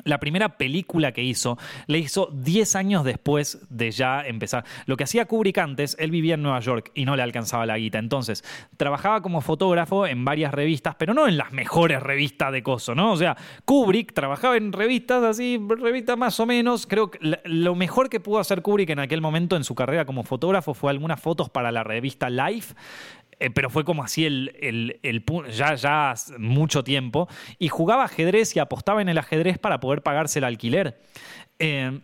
[0.03, 4.65] la primera película que hizo, la hizo 10 años después de ya empezar.
[4.85, 7.77] Lo que hacía Kubrick antes, él vivía en Nueva York y no le alcanzaba la
[7.77, 7.99] guita.
[7.99, 8.43] Entonces,
[8.77, 13.11] trabajaba como fotógrafo en varias revistas, pero no en las mejores revistas de coso, ¿no?
[13.11, 16.85] O sea, Kubrick trabajaba en revistas así, revistas más o menos.
[16.87, 20.23] Creo que lo mejor que pudo hacer Kubrick en aquel momento en su carrera como
[20.23, 22.75] fotógrafo fue algunas fotos para la revista Life
[23.43, 27.27] eh, pero fue como así el, el, ya, ya mucho tiempo,
[27.59, 31.01] y jugaba ajedrez y apostaba en el ajedrez para poder pagarse el alquiler.
[31.59, 31.99] Eh,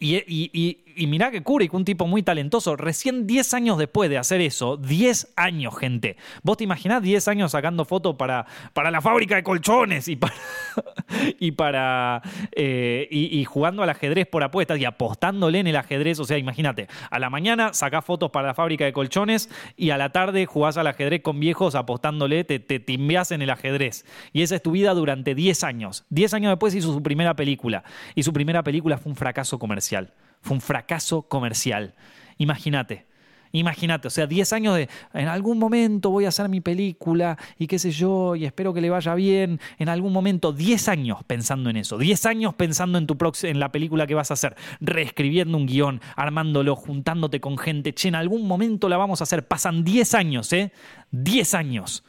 [0.00, 4.76] y mirá que Kubrick, un tipo muy talentoso, recién 10 años después de hacer eso,
[4.76, 6.16] 10 años, gente.
[6.42, 10.34] ¿Vos te imaginás 10 años sacando fotos para, para la fábrica de colchones y para.
[11.38, 12.22] y para.
[12.52, 16.18] Eh, y, jugando al ajedrez por apuestas y apostándole en el ajedrez?
[16.18, 19.98] O sea, imagínate, a la mañana sacás fotos para la fábrica de colchones y a
[19.98, 24.04] la tarde jugás al ajedrez con viejos apostándole, te, te timbeás en el ajedrez.
[24.32, 26.04] Y esa es tu vida durante 10 años.
[26.10, 27.84] 10 años después hizo su primera película.
[28.14, 30.12] Y su primera película fue un fracaso comercial.
[30.40, 31.94] Fue un fracaso comercial.
[32.38, 33.08] Imagínate.
[33.52, 37.66] Imagínate, o sea, 10 años de, en algún momento voy a hacer mi película y
[37.66, 41.70] qué sé yo, y espero que le vaya bien, en algún momento, 10 años pensando
[41.70, 45.56] en eso, 10 años pensando en, tu en la película que vas a hacer, reescribiendo
[45.56, 49.82] un guion, armándolo, juntándote con gente, che, en algún momento la vamos a hacer, pasan
[49.82, 50.72] 10 años, ¿eh?
[51.12, 52.04] 10 años,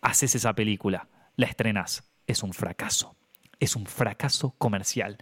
[0.00, 3.19] haces esa película, la estrenas, es un fracaso
[3.60, 5.18] es un fracaso comercial.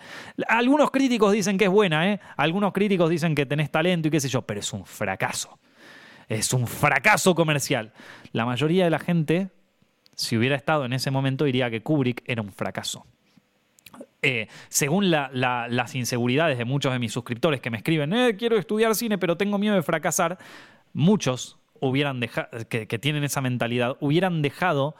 [0.47, 2.21] Algunos críticos dicen que es buena, ¿eh?
[2.37, 5.59] Algunos críticos dicen que tenés talento y qué sé yo, pero es un fracaso.
[6.29, 7.93] Es un fracaso comercial.
[8.33, 9.49] La mayoría de la gente,
[10.15, 13.05] si hubiera estado en ese momento, diría que Kubrick era un fracaso.
[14.23, 18.95] Eh, según las inseguridades de muchos de mis suscriptores que me escriben, eh, quiero estudiar
[18.95, 20.39] cine, pero tengo miedo de fracasar,
[20.93, 24.97] muchos hubieran dejado, que, tienen esa mentalidad, hubieran dejado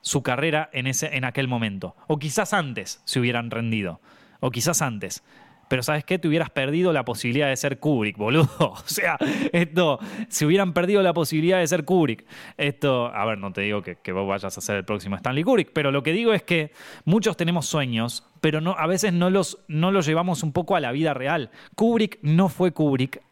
[0.00, 1.96] su carrera en, ese, en aquel momento.
[2.06, 4.00] O quizás antes se hubieran rendido.
[4.40, 5.22] O quizás antes.
[5.70, 6.18] Pero ¿sabes qué?
[6.18, 8.48] Te hubieras perdido la posibilidad de ser Kubrick, boludo.
[8.58, 9.16] O sea,
[9.52, 12.26] esto, si hubieran perdido la posibilidad de ser Kubrick.
[12.56, 15.70] Esto, a ver, no te digo que, vos vayas a ser el próximo Stanley Kubrick,
[15.72, 16.72] pero lo que digo es que
[17.04, 20.80] muchos tenemos sueños, pero no, a veces no los, no los llevamos un poco a
[20.80, 21.52] la vida real.
[21.76, 23.22] Kubrick no fue Kubrick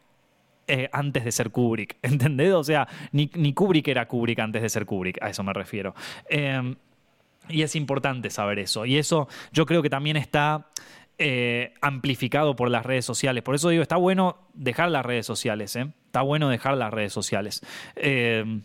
[0.71, 2.53] eh, antes de ser Kubrick, ¿entendés?
[2.53, 5.95] O sea, ni, Kubrick era Kubrick antes de ser Kubrick, a eso me refiero.
[6.29, 6.75] Em,
[7.49, 8.85] y es importante saber eso.
[8.85, 10.67] Y eso yo creo que también está
[11.17, 13.41] eh, amplificado por las redes sociales.
[13.41, 15.87] Por eso digo, está bueno dejar las redes sociales, ¿eh?
[16.05, 17.65] Está bueno dejar las redes sociales.
[17.95, 18.61] Em,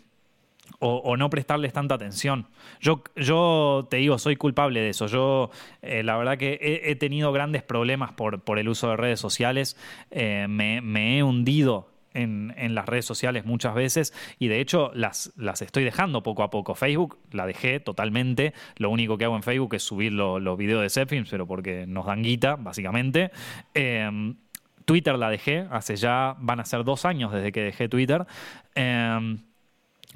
[0.81, 2.49] o, no prestarles tanta atención.
[2.81, 5.07] Yo, yo te digo, soy culpable de eso.
[5.07, 5.51] Yo,
[5.81, 9.79] la verdad que he, tenido grandes problemas por, por, el uso de redes sociales.
[10.11, 15.62] me, me, he hundido en, las redes sociales muchas veces y de hecho las, las
[15.62, 16.75] estoy dejando poco a poco.
[16.75, 18.55] Facebook la dejé totalmente.
[18.77, 22.07] Lo único que hago en Facebook es subir los videos de Zepfilms, pero porque nos
[22.07, 23.31] dan guita, básicamente.
[23.75, 24.37] Em,
[24.85, 28.27] Twitter la dejé, hace ya van a ser dos años desde que dejé Twitter.
[28.75, 29.39] Em,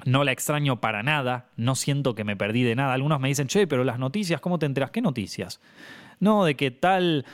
[0.05, 2.93] no la extraño para nada, no siento que me perdí de nada.
[2.93, 4.91] Algunos me dicen, che, pero las noticias, ¿cómo te enteras?
[4.91, 5.59] ¿Qué noticias?
[6.19, 7.25] No, de que tal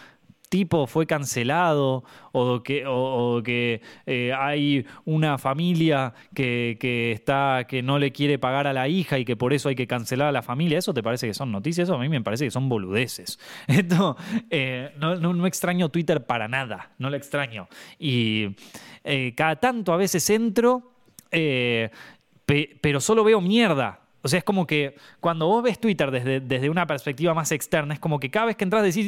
[0.50, 6.78] tipo fue cancelado o que, eh, hay una familia que,
[7.12, 9.88] está, que no le quiere pagar a la hija y que por eso hay que
[9.88, 10.78] cancelar a la familia.
[10.78, 11.88] ¿Eso te parece que son noticias?
[11.88, 13.40] Eso a mí me parece que son boludeces.
[13.68, 14.18] Esto,
[14.50, 17.68] eh, no, extraño Twitter para nada, no lo extraño.
[18.00, 18.56] Y
[19.04, 20.92] eh, cada tanto a veces entro,
[21.30, 24.05] pero solo veo mierda.
[24.26, 27.94] O sea, es como que cuando vos ves Twitter desde, desde una perspectiva más externa,
[27.94, 29.08] es como que cada vez que entras decís,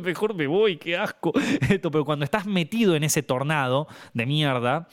[0.00, 1.32] mejor me voy, qué asco.
[1.70, 4.88] Esto, pero cuando estás metido en ese tornado de mierda,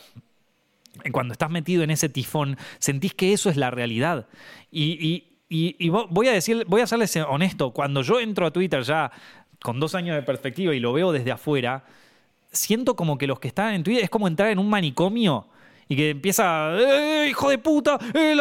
[1.12, 4.30] cuando estás metido en ese tifón, sentís que eso es la realidad.
[4.72, 5.26] Y,
[6.10, 9.12] voy a decir, voy a serles honesto, cuando yo entro a Twitter ya
[9.62, 11.84] con dos años de perspectiva y lo veo desde afuera,
[12.54, 15.50] siento como que los que están en Twitter es como entrar en un manicomio
[15.90, 17.98] y que empieza, ¡Eh, hijo de puta!
[18.14, 18.36] Eh,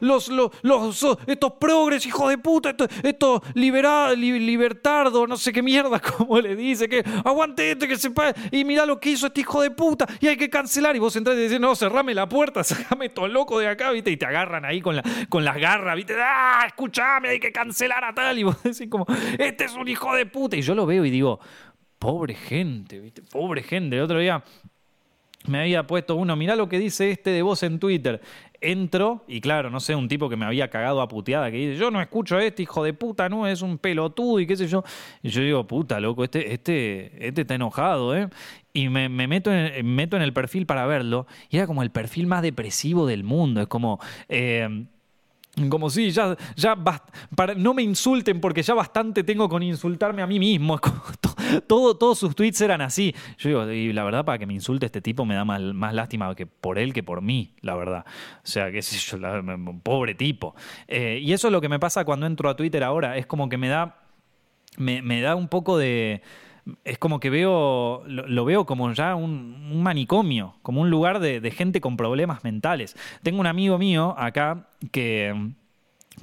[0.00, 2.70] los, los, estos progres, hijo de puta!
[2.70, 8.32] Estos, esto libertardo, no sé qué mierda, como le dice, que aguante este, que sepa,
[8.50, 10.94] y mira lo que hizo este hijo de puta, y hay que cancelar.
[10.96, 14.10] Y vos entras y decís, no, cerrame la puerta, sacame todo loco de acá, ¿viste?
[14.10, 16.14] Y te agarran ahí con, la, con las garras, ¿viste?
[16.18, 18.38] ¡Ah, escúchame, hay que cancelar a tal!
[18.38, 19.06] Y vos decís como,
[19.38, 20.56] este es un hijo de puta.
[20.56, 21.40] Y yo lo veo y digo,
[21.98, 23.22] pobre gente, ¿viste?
[23.22, 23.96] Pobre gente.
[23.96, 24.42] El otro día
[25.46, 28.20] me había puesto uno, mirá lo que dice este de vos en Twitter.
[28.60, 31.76] Entro, y claro, no sé, un tipo que me había cagado a puteada, que dice,
[31.76, 34.68] yo no escucho a este hijo de puta, no, es un pelotudo y qué sé
[34.68, 34.84] yo.
[35.20, 38.28] Y yo digo, puta, loco, este, este, este está enojado, ¿eh?
[38.72, 42.26] Y me, meto, en, meto en el perfil para verlo, y era como el perfil
[42.28, 43.98] más depresivo del mundo, es como...
[44.28, 44.86] Eh,
[45.68, 46.74] como si ya, ya
[47.36, 50.80] para, no me insulten porque ya bastante tengo con insultarme a mí mismo.
[51.66, 53.14] Todo, todos sus tweets eran así.
[53.36, 55.92] Yo digo, y la verdad, para que me insulte este tipo me da más, más
[55.92, 58.06] lástima que por él que por mí, la verdad.
[58.38, 59.18] O sea, qué sé yo,
[59.82, 60.54] pobre tipo.
[60.88, 63.18] Eh, y eso es lo que me pasa cuando entro a Twitter ahora.
[63.18, 63.98] Es como que me da,
[64.78, 66.22] me, me da un poco de
[66.84, 71.80] es como que veo, lo, veo como ya un, manicomio, como un lugar de, gente
[71.80, 72.96] con problemas mentales.
[73.22, 75.52] Tengo un amigo mío acá que,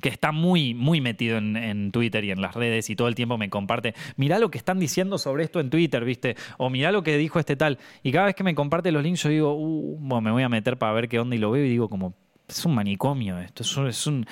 [0.02, 3.38] que está muy, muy metido en, Twitter y en las redes y todo el tiempo
[3.38, 6.36] me comparte, mirá lo que están diciendo sobre esto en Twitter, ¿viste?
[6.58, 7.78] O mirá lo que dijo este tal.
[8.04, 10.50] Y cada vez que me comparte los links yo digo, uh, bueno, me voy a
[10.50, 12.14] meter para ver qué onda y lo veo y digo como,
[12.48, 14.26] es un manicomio esto, es, un,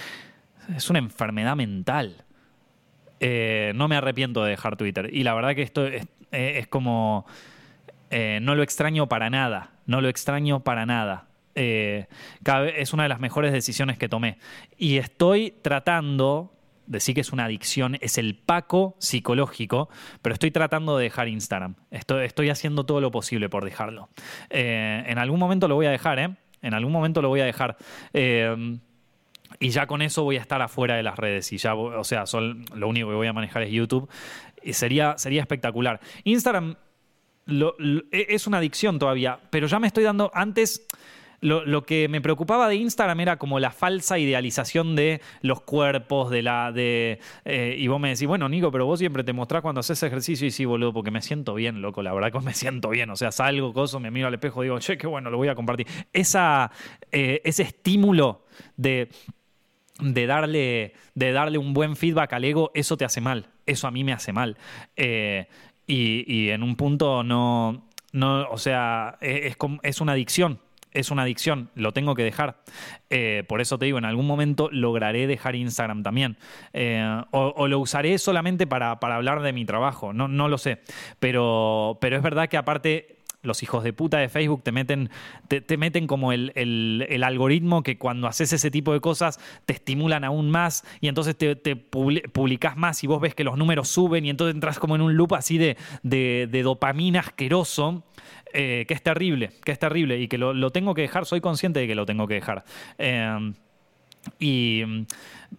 [0.76, 2.24] es una enfermedad mental.
[3.20, 5.10] Eh, no me arrepiento de dejar Twitter.
[5.12, 7.26] Y la verdad que esto es, eh, como...
[8.10, 9.72] Eh, no lo extraño para nada.
[9.86, 11.28] No lo extraño para nada.
[11.56, 14.38] es una de las mejores decisiones que tomé.
[14.78, 16.54] Y estoy tratando,
[16.86, 19.90] decir que es una adicción, es el paco psicológico,
[20.22, 21.76] pero estoy tratando de dejar Instagram.
[21.92, 24.10] Estoy, estoy haciendo todo lo posible por dejarlo.
[24.50, 26.30] en algún momento lo voy a dejar, ¿eh?
[26.62, 27.76] En algún momento lo voy a dejar.
[29.60, 31.52] Y ya con eso voy a estar afuera de las redes.
[31.52, 32.26] Y ya, o sea,
[32.76, 34.10] lo único que voy a manejar es YouTube.
[34.64, 36.00] Y sería, sería espectacular.
[36.24, 36.76] Instagram
[37.48, 40.32] e, es una adicción todavía, pero ya me estoy dando.
[40.34, 40.86] Antes.
[41.40, 46.42] Lo, que me preocupaba de Instagram era como la falsa idealización de los cuerpos, de
[46.42, 46.72] la.
[46.72, 50.02] de eh, Y vos me decís, bueno, Nico, pero vos siempre te mostrás cuando haces
[50.02, 53.12] ejercicio y sí, boludo, porque me siento bien, loco, la verdad que me siento bien.
[53.12, 55.54] O sea, salgo, coso, me miro al espejo, digo, che, qué bueno, lo voy a
[55.54, 55.86] compartir.
[56.12, 58.46] Eh, ese estímulo
[58.76, 59.10] de
[60.00, 63.48] de darle, de darle un buen feedback al ego, eso te hace mal.
[63.66, 64.58] eso a mí me hace mal.
[64.96, 65.48] Eh,
[65.86, 70.60] y, en un punto no, no o sea, e, es, es una adicción
[70.98, 72.58] es una adicción, lo tengo que dejar.
[73.10, 76.38] Eh, por eso te digo, en algún momento lograré dejar Instagram también.
[76.74, 80.82] Eh, o, lo usaré solamente para, hablar de mi trabajo, no, no lo sé.
[81.20, 85.10] Pero, pero es verdad que aparte los hijos de puta de Facebook te meten,
[85.48, 90.50] te, meten como el, algoritmo que cuando haces ese tipo de cosas te estimulan aún
[90.50, 94.56] más y entonces te, publicas más y vos ves que los números suben y entonces
[94.56, 98.04] entras como en un loop así de, de, dopamina asqueroso.
[98.54, 101.82] Eh, que es terrible, que es terrible y que lo, tengo que dejar, soy consciente
[101.82, 102.64] de que lo tengo que dejar.
[102.98, 103.52] Eh,
[104.40, 104.84] y,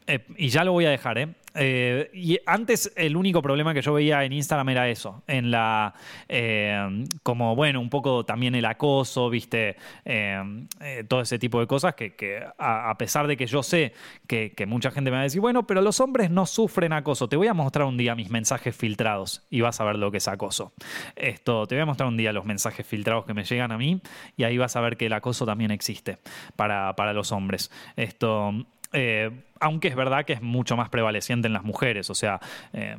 [0.07, 1.29] eh, y, ya lo voy a dejar, ¿eh?
[1.55, 5.95] Eh, y antes el único problema que yo veía en Instagram era eso, en la
[6.29, 10.65] eh, como bueno, un poco también el acoso, viste, eh,
[11.09, 13.93] todo ese tipo de cosas que, a, pesar de que yo sé
[14.27, 17.29] que, mucha gente me va a decir, bueno, pero los hombres no sufren acoso.
[17.29, 20.19] Te voy a mostrar un día mis mensajes filtrados y vas a ver lo que
[20.19, 20.73] es acoso.
[21.17, 24.03] Esto, te voy a mostrar un día los mensajes filtrados que me llegan a mí
[24.37, 26.19] y ahí vas a ver que el acoso también existe
[26.57, 27.71] para, para los hombres.
[27.97, 28.53] Esto
[28.93, 29.30] eh,
[29.61, 32.11] aunque es verdad que es mucho más prevaleciente en las mujeres.
[32.11, 32.41] O sea,
[32.72, 32.97] eh,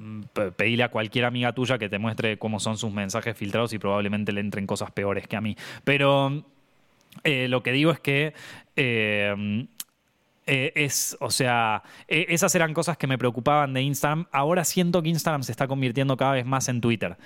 [0.56, 4.32] pedile a cualquier amiga tuya que te muestre cómo son sus mensajes filtrados y probablemente
[4.32, 5.56] le entren cosas peores que a mí.
[5.84, 6.44] Pero
[7.24, 8.34] eh, lo que digo es que
[10.46, 14.26] es, o sea, esas eran cosas que me preocupaban de Instagram.
[14.32, 17.18] Ahora siento que Instagram se está convirtiendo cada vez más en Twitter.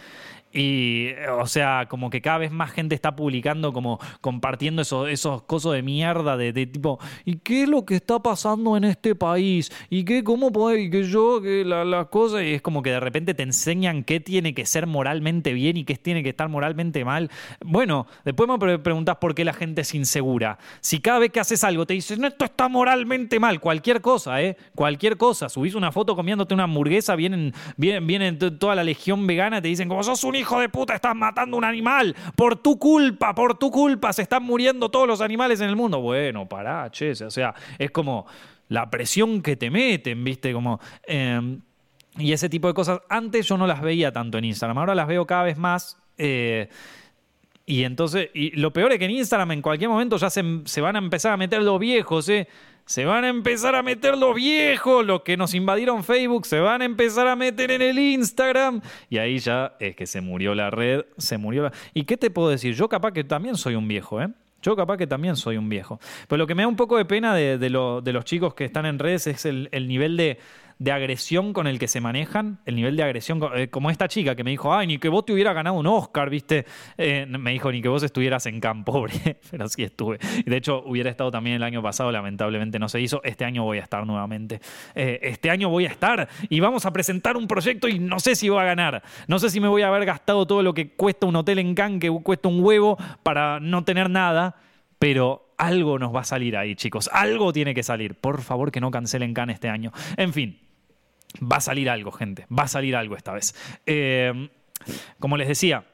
[0.54, 5.42] Y, o sea, como que cada vez más gente está publicando, como compartiendo esos, esos
[5.44, 9.72] cosas de mierda de, tipo, ¿y qué es lo que está pasando en este país?
[9.90, 12.92] ¿Y qué, cómo puede, y que yo, que las la cosas, y es como que
[12.92, 16.50] de repente te enseñan qué tiene que ser moralmente bien y qué tiene que estar
[16.50, 17.32] moralmente mal.
[17.64, 20.60] Bueno, después me preguntas por qué la gente es insegura.
[20.82, 24.42] Si cada vez que haces algo te dices, no, esto está moralmente mal, cualquier cosa,
[24.42, 24.58] ¿eh?
[24.76, 25.50] Cualquier cosa.
[25.50, 29.88] Subís una foto comiéndote una hamburguesa, vienen, vienen, vienen toda la legión vegana, te dicen,
[29.88, 32.16] como sos un hijo de puta, estás matando un animal.
[32.36, 36.00] Por tu culpa, por tu culpa, se están muriendo todos los animales en el mundo.
[36.00, 37.12] Bueno, pará, che.
[37.12, 38.26] O sea, es como
[38.70, 40.54] la presión que te meten, ¿viste?
[40.54, 40.80] Como.
[41.06, 41.60] Em,
[42.18, 43.02] y ese tipo de cosas.
[43.10, 45.98] Antes yo no las veía tanto en Instagram, ahora las veo cada vez más.
[46.18, 46.70] Eh,
[47.66, 50.82] y entonces, y lo peor es que en Instagram en cualquier momento ya se, se
[50.82, 52.48] van a empezar a meter los viejos, ¿eh?
[52.86, 56.82] Se van a empezar a meter los viejos, los que nos invadieron Facebook, se van
[56.82, 58.82] a empezar a meter en el Instagram.
[59.10, 61.74] Y ahí ya es que se murió la red, se murió la...
[61.94, 62.76] ¿Y qué te puedo decir?
[62.76, 64.30] Yo capaz que también soy un viejo, ¿eh?
[64.62, 66.00] Yo capaz que también soy un viejo.
[66.28, 68.98] Pero lo que me da un poco de pena de, los chicos que están en
[68.98, 70.40] redes es el nivel de,
[70.80, 74.36] de agresión con el que se manejan, el nivel de agresión, eh, como esta chica
[74.36, 76.66] que me dijo, ay, ni que vos te hubiera ganado un Oscar, ¿viste?
[76.98, 79.14] Eh, me dijo, ni que vos estuvieras en campo, pobre,
[79.52, 80.20] pero sí estuve.
[80.46, 83.22] De hecho, hubiera estado también el año pasado, lamentablemente no se hizo.
[83.24, 84.60] Este año voy a estar nuevamente.
[84.96, 88.36] Eh, este año voy a estar y vamos a presentar un proyecto y no sé
[88.36, 89.04] si voy a ganar.
[89.28, 91.76] No sé si me voy a haber gastado todo lo que cuesta un hotel en
[91.76, 94.56] Cannes, que cuesta un huevo, para no tener nada,
[95.00, 97.10] pero algo nos va a salir ahí, chicos.
[97.14, 98.16] Algo tiene que salir.
[98.16, 99.92] Por favor, que no cancelen Cannes este año.
[100.18, 100.60] En fin,
[101.42, 102.46] Va a salir algo, gente.
[102.48, 103.56] Va a salir algo esta vez.
[103.86, 104.50] Eh,
[105.20, 105.86] como les decía,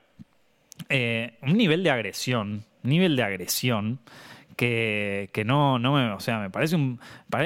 [0.89, 3.99] eh, un nivel de agresión, nivel de agresión
[4.55, 6.99] que, no, no me, o sea, me parece un,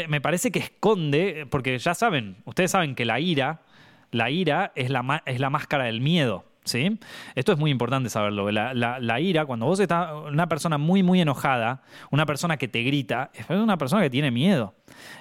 [0.07, 3.61] me parece que esconde, porque ya saben, ustedes saben que la ira,
[4.09, 6.45] la ira es la, es la máscara del miedo.
[6.64, 6.97] ¿Sí?
[7.36, 8.49] Esto es muy importante saberlo.
[8.51, 13.32] La, ira, cuando vos estás una persona muy, muy enojada, una persona que te grita,
[13.34, 14.74] es una persona que tiene miedo.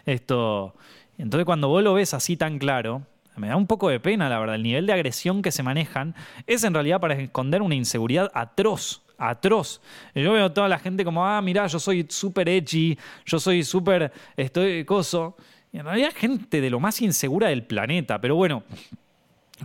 [0.06, 0.74] Esto,
[1.18, 3.02] entonces cuando vos lo ves así tan claro,
[3.36, 4.56] me da un poco de pena, la verdad.
[4.56, 6.14] El nivel de agresión que se manejan
[6.46, 9.80] es en realidad para esconder una inseguridad atroz, atroz.
[10.14, 13.64] Yo veo a toda la gente como, ah, mirá, yo soy súper edgy, yo soy
[13.64, 15.36] súper, estoy coso.
[15.72, 18.20] Y en realidad gente de lo más insegura del planeta.
[18.20, 18.64] Pero bueno,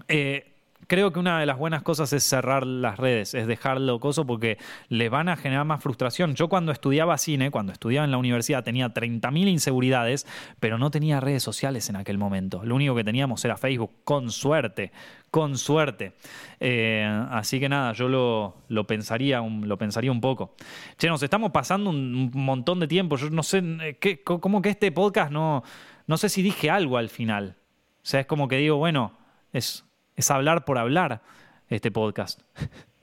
[0.07, 0.53] eh,
[0.87, 4.57] creo que una de las buenas cosas es cerrar las redes, es dejarlo coso porque
[4.89, 6.35] les van a generar más frustración.
[6.35, 10.25] Yo cuando estudiaba cine, cuando estudiaba en la universidad, tenía 30.000 inseguridades,
[10.59, 12.63] pero no tenía redes sociales en aquel momento.
[12.63, 14.91] Lo único que teníamos era Facebook, con suerte,
[15.29, 16.13] con suerte.
[16.59, 20.55] Eh, así que nada, yo lo, pensaría, un, lo pensaría un poco.
[20.97, 23.17] Che, nos estamos pasando un, sé de tiempo.
[23.17, 25.63] Yo no sé, eh, ¿qué, como que este podcast no,
[26.07, 27.55] no sé si dije algo al final.
[27.97, 29.11] O sea, es como que digo, bueno,
[29.51, 29.86] es
[30.17, 31.21] es hablar por hablar
[31.69, 32.41] este podcast.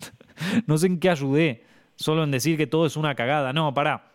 [0.67, 1.65] no sé en qué ayudé,
[1.97, 3.55] solo en decir que todo es una cagada.
[3.55, 4.11] No, pará.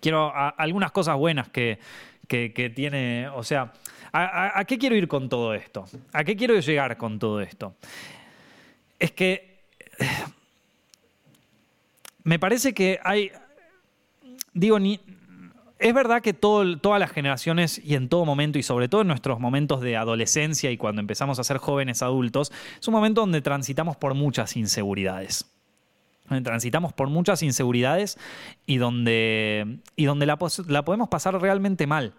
[0.00, 1.78] Quiero algunas cosas buenas que,
[2.28, 3.72] tiene, o sea,
[4.12, 5.84] a, qué quiero ir con todo esto?
[6.12, 7.74] ¿A qué quiero llegar con todo esto?
[8.98, 9.60] Es que
[12.24, 13.32] me parece que hay,
[14.52, 15.00] digo, ni,
[15.78, 19.38] es verdad que todas las generaciones y en todo momento, y sobre todo en nuestros
[19.38, 23.96] momentos de adolescencia y cuando empezamos a ser jóvenes adultos, es un momento donde transitamos
[23.96, 25.46] por muchas inseguridades.
[26.42, 28.18] Transitamos por muchas inseguridades
[28.66, 32.14] y donde, y donde la, la podemos pasar realmente mal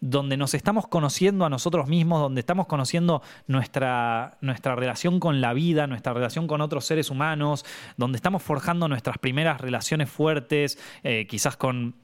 [0.00, 5.54] donde nos estamos conociendo a nosotros mismos, donde estamos conociendo nuestra, nuestra relación con la
[5.54, 7.64] vida, nuestra relación con otros seres humanos,
[7.96, 11.94] donde estamos forjando nuestras primeras relaciones fuertes, eh, quizás con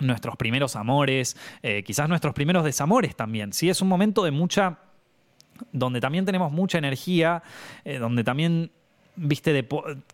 [0.00, 3.52] nuestros primeros amores, eh, quizás nuestros primeros desamores también.
[3.52, 3.68] ¿sí?
[3.68, 4.78] Es un momento de mucha
[5.72, 7.42] donde también tenemos mucha energía,
[7.84, 8.70] eh, donde también
[9.16, 9.66] viste,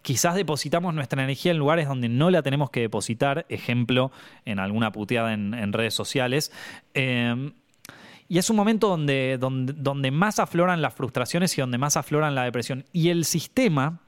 [0.03, 4.11] quizás depositamos nuestra energía en lugares donde no la tenemos que depositar, ejemplo,
[4.45, 6.53] en alguna puteada en, redes sociales.
[6.95, 7.53] Em,
[8.27, 12.35] y es un momento donde, donde, donde, más afloran las frustraciones y donde más afloran
[12.35, 12.85] la depresión.
[12.93, 14.01] Y el sistema,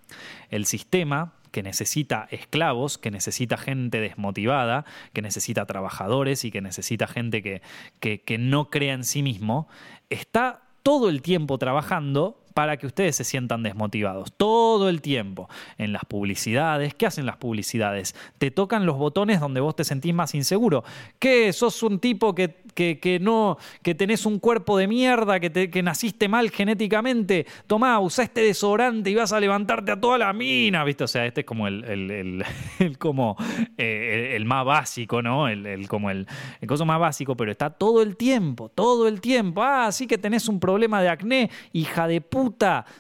[0.49, 4.85] el sistema que necesita esclavos, que necesita gente desmotivada,
[5.15, 7.63] que necesita trabajadores y que necesita gente que,
[7.99, 9.67] que, que no crea en sí mismo,
[10.11, 14.33] está todo el tiempo trabajando para que ustedes se sientan desmotivados.
[14.35, 15.47] Todo el tiempo.
[15.77, 16.95] En las publicidades.
[16.95, 18.15] ¿Qué hacen las publicidades?
[18.39, 20.83] Te tocan los botones donde vos te sentís más inseguro.
[21.19, 21.53] ¿Qué?
[21.53, 25.83] ¿Sos un tipo que, que, no, que tenés un cuerpo de mierda, que, te, que
[25.83, 27.47] naciste mal genéticamente?
[27.67, 30.83] Tomá, usá este desodorante y vas a levantarte a toda la mina.
[30.83, 31.05] ¿Viste?
[31.05, 33.37] O sea, este es como el, el, como,
[33.77, 35.47] eh, el, más básico, ¿no?
[35.47, 36.27] El, como el,
[36.63, 39.63] el cosa más básico, pero está todo el tiempo, todo el tiempo.
[39.63, 42.46] Ah, sí que tenés un problema de acné, hija de puta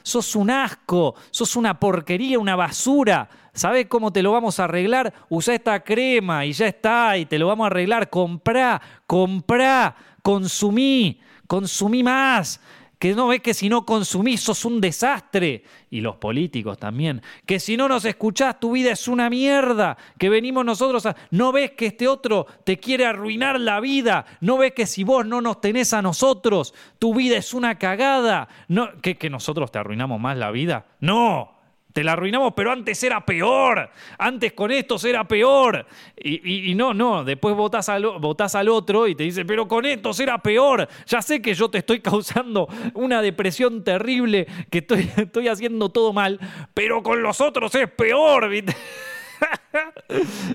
[0.02, 3.28] sos un asco, sos una porquería, una basura.
[3.52, 5.12] ¿Sabes cómo te lo vamos a arreglar?
[5.28, 8.10] Usa esta crema y ya está, y te lo vamos a arreglar.
[8.10, 12.60] Comprá, comprá, consumí, consumí más
[12.98, 15.64] que no ves que si no consumís sos un desastre.
[15.90, 17.22] Y los políticos también.
[17.44, 19.96] Que si no nos escuchás tu vida es una mierda.
[20.18, 21.14] Que venimos nosotros a...
[21.30, 24.24] No ves que este otro te quiere arruinar la vida.
[24.40, 28.48] No ves que si vos no nos tenés a nosotros, tu vida es una cagada.
[28.68, 30.86] No, ¿Que, que nosotros te arruinamos más la vida?
[31.00, 31.55] No,
[31.96, 33.88] te la arruinamos, pero antes era peor.
[34.18, 35.86] Antes con estos era peor.
[36.14, 40.86] Y, no, no, después votás al, otro y te dice, pero con estos era peor.
[41.06, 44.78] Ya sé que yo te estoy causando una depresión terrible, que
[45.16, 46.38] estoy, haciendo todo mal,
[46.74, 48.50] pero con los otros es peor.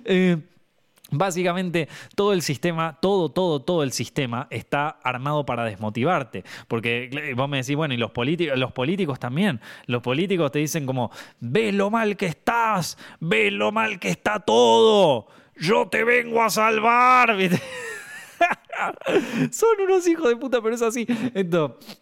[0.05, 0.37] eh,
[1.11, 6.43] Básicamente todo el sistema, todo, todo, todo el sistema está armado para desmotivarte.
[6.67, 9.59] Porque vos me decís, bueno, y los políticos, los políticos también.
[9.85, 14.39] Los políticos te dicen como, ve lo mal que estás, ve lo mal que está
[14.39, 17.37] todo, yo te vengo a salvar.
[19.51, 21.05] Son unos hijos de puta, pero es así.
[21.33, 22.00] Entonces,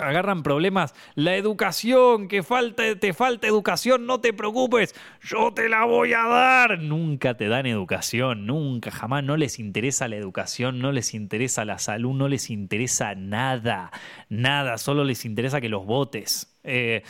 [0.00, 0.94] agarran problemas.
[1.14, 6.24] La educación, que falta, te falta educación, no te preocupes, yo te la voy a
[6.24, 6.80] dar.
[6.80, 9.22] Nunca te dan educación, nunca, jamás.
[9.24, 13.92] No les interesa la educación, no les interesa la salud, no les interesa nada,
[14.28, 16.58] nada, solo les interesa que los votes.
[16.64, 17.02] Eh,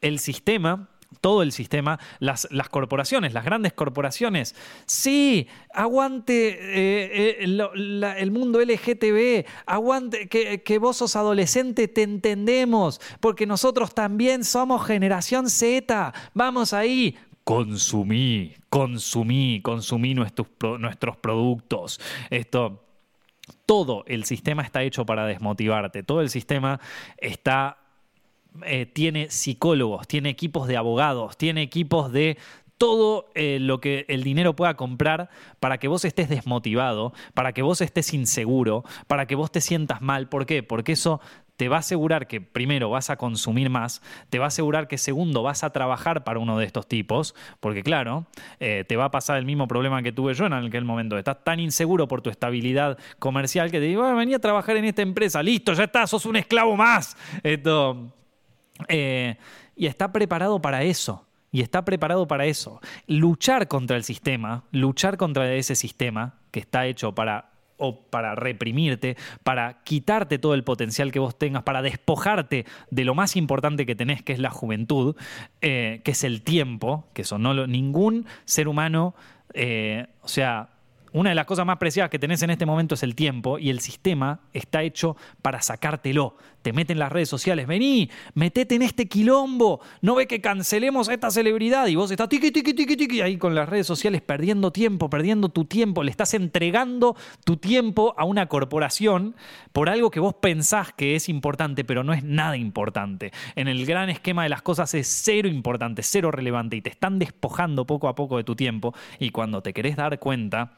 [0.00, 4.54] el sistema todo el sistema, las, las, corporaciones, las grandes corporaciones.
[4.86, 13.00] Sí, aguante eh, eh, el mundo LGTB, aguante que, que, vos sos adolescente, te entendemos,
[13.20, 16.12] porque nosotros también somos generación Z.
[16.34, 17.16] Vamos ahí.
[17.44, 20.48] Consumí, consumí, consumí nuestros,
[20.78, 22.00] nuestros productos.
[22.30, 22.84] Esto
[23.66, 26.80] todo el sistema está hecho para desmotivarte, todo el sistema
[27.18, 27.78] está
[28.64, 32.38] eh, tiene psicólogos, tiene equipos de abogados, tiene equipos de
[32.82, 35.30] todo eh, lo que el dinero pueda comprar
[35.60, 40.02] para que vos estés desmotivado, para que vos estés inseguro, para que vos te sientas
[40.02, 40.28] mal.
[40.28, 40.64] ¿Por qué?
[40.64, 41.20] Porque eso
[41.56, 44.98] te va a asegurar que primero vas a consumir más, te va a asegurar que
[44.98, 48.26] segundo vas a trabajar para uno de estos tipos, porque claro,
[48.58, 51.16] eh, te va a pasar el mismo problema que tuve yo en aquel momento.
[51.16, 54.86] Estás tan inseguro por tu estabilidad comercial que te digo, venía vení a trabajar en
[54.86, 57.16] esta empresa, listo, ya está, sos un esclavo más.
[57.44, 58.12] Esto
[58.88, 59.36] eh,
[59.76, 61.26] y está preparado para eso.
[61.54, 62.80] Y está preparado para eso.
[63.06, 67.52] Luchar contra el sistema, luchar contra ese sistema que está hecho para
[68.10, 73.36] para reprimirte, para quitarte todo el potencial que vos tengas, para despojarte de lo más
[73.36, 75.16] importante que tenés, que es la juventud,
[75.60, 79.14] eh, que es el tiempo, que eso no lo, ningún ser humano,
[79.54, 80.68] eh, o sea,
[81.12, 83.70] una de las cosas más preciadas que tenés en este momento es el tiempo y
[83.70, 86.36] el sistema está hecho para sacártelo.
[86.62, 91.14] Te meten las redes sociales, vení, metete en este quilombo, no ve que cancelemos a
[91.14, 94.70] esta celebridad y vos estás tiqui, tiqui, tiqui, tiqui, ahí con las redes sociales perdiendo
[94.70, 99.34] tiempo, perdiendo tu tiempo, le estás entregando tu tiempo a una corporación
[99.72, 103.32] por algo que vos pensás que es importante, pero no es nada importante.
[103.56, 107.18] En el gran esquema de las cosas es cero importante, cero relevante y te están
[107.18, 110.72] despojando poco a poco de tu tiempo y cuando te querés dar cuenta,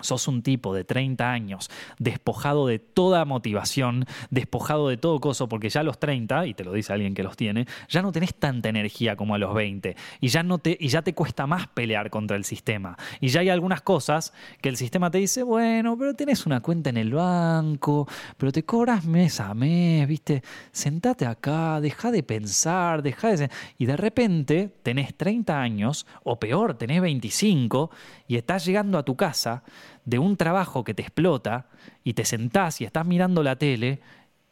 [0.00, 5.68] sos un tipo de 30 años despojado de toda motivación, despojado de todo coso, porque
[5.68, 8.34] ya a los 30, y te lo dice alguien que los tiene, ya no tenés
[8.34, 11.68] tanta energía como a los 20 y ya, no te, y ya te cuesta más
[11.68, 12.96] pelear contra el sistema.
[13.20, 16.90] Y ya hay algunas cosas que el sistema te dice, bueno, pero tenés una cuenta
[16.90, 20.42] en el banco, pero te cobras mes a mes, ¿viste?
[20.72, 23.50] Sentate acá, deja de pensar, deja de...
[23.78, 27.90] Y de repente tenés 30 años, o peor, tenés 25,
[28.26, 29.62] y estás llegando a tu casa
[30.08, 31.66] de un trabajo que te explota
[32.02, 34.00] y te sentás y estás mirando la tele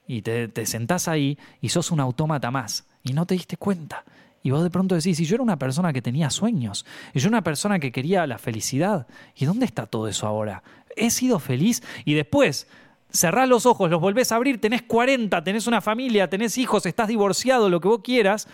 [0.07, 4.05] y te, sentás ahí y sos un autómata más y no te diste cuenta.
[4.43, 6.85] Y vos de pronto decís, y yo era una persona que tenía sueños,
[7.15, 10.63] y yo era una persona que quería la felicidad, ¿y dónde está todo eso ahora?
[10.95, 12.69] He sido feliz y después
[13.11, 17.09] cerrás los ojos, los volvés a abrir, tenés 40, tenés una familia, tenés hijos, estás
[17.09, 18.47] divorciado, lo que vos quieras,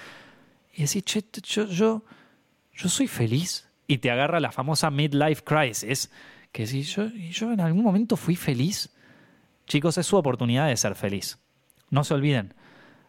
[0.73, 2.03] y decís, che, yo, yo,
[2.75, 3.69] yo soy feliz.
[3.89, 6.09] Y te agarra la famosa midlife crisis,
[6.53, 8.95] que si yo, en algún momento fui feliz,
[9.67, 11.39] chicos, es su oportunidad de ser feliz.
[11.91, 12.55] No se olviden.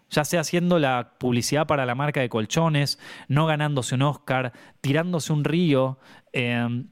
[0.10, 5.34] Ya sea haciendo la publicidad para la marca de colchones, no ganándose un Oscar, tirándose
[5.34, 6.00] un río,
[6.32, 6.88] em,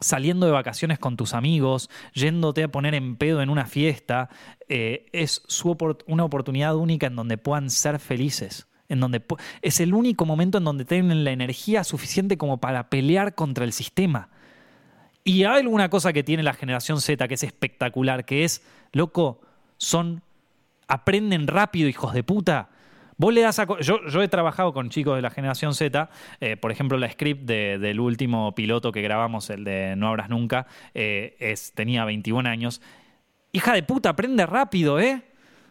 [0.00, 4.30] saliendo de vacaciones con tus amigos, yéndote a poner en pedo en una fiesta,
[4.68, 8.68] eh, es su una oportunidad única en donde puedan ser felices.
[8.88, 9.22] En donde
[9.62, 13.72] es el único momento en donde tienen la energía suficiente como para pelear contra el
[13.72, 14.30] sistema.
[15.24, 19.40] Y hay alguna cosa que tiene la generación Z que es espectacular, que es, loco,
[19.76, 20.22] son,
[20.88, 22.70] aprenden rápido, hijos de puta.
[23.16, 26.08] Vos le das a, yo, yo he trabajado con chicos de la generación Z,
[26.40, 30.66] eh, por ejemplo, la script del último piloto que grabamos, el de No Abras Nunca,
[30.94, 32.80] eh, es, tenía 21 años.
[33.52, 35.22] Hija de puta, aprende rápido, ¿eh?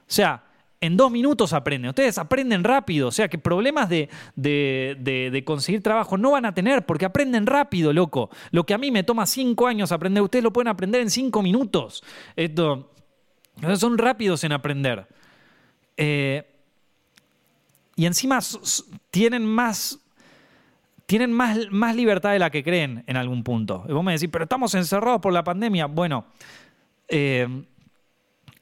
[0.02, 0.44] O sea,
[0.82, 1.90] en dos minutos aprenden.
[1.90, 3.10] Ustedes aprenden rápido.
[3.10, 7.92] O sea que problemas de, de, conseguir trabajo no van a tener porque aprenden rápido,
[7.92, 8.30] loco.
[8.52, 11.42] Lo que a mí me toma cinco años aprender, ustedes lo pueden aprender en cinco
[11.42, 12.04] minutos.
[12.36, 12.92] Esto,
[13.78, 15.08] son rápidos en aprender.
[15.98, 16.46] Eh,
[17.96, 18.40] y encima
[19.12, 20.00] tienen más
[21.06, 23.84] tienen más, más, libertad de la que creen en algún punto.
[23.90, 25.88] Y vos me decís, pero estamos encerrados por la pandemia.
[25.88, 26.28] Bueno,
[27.08, 27.48] eh,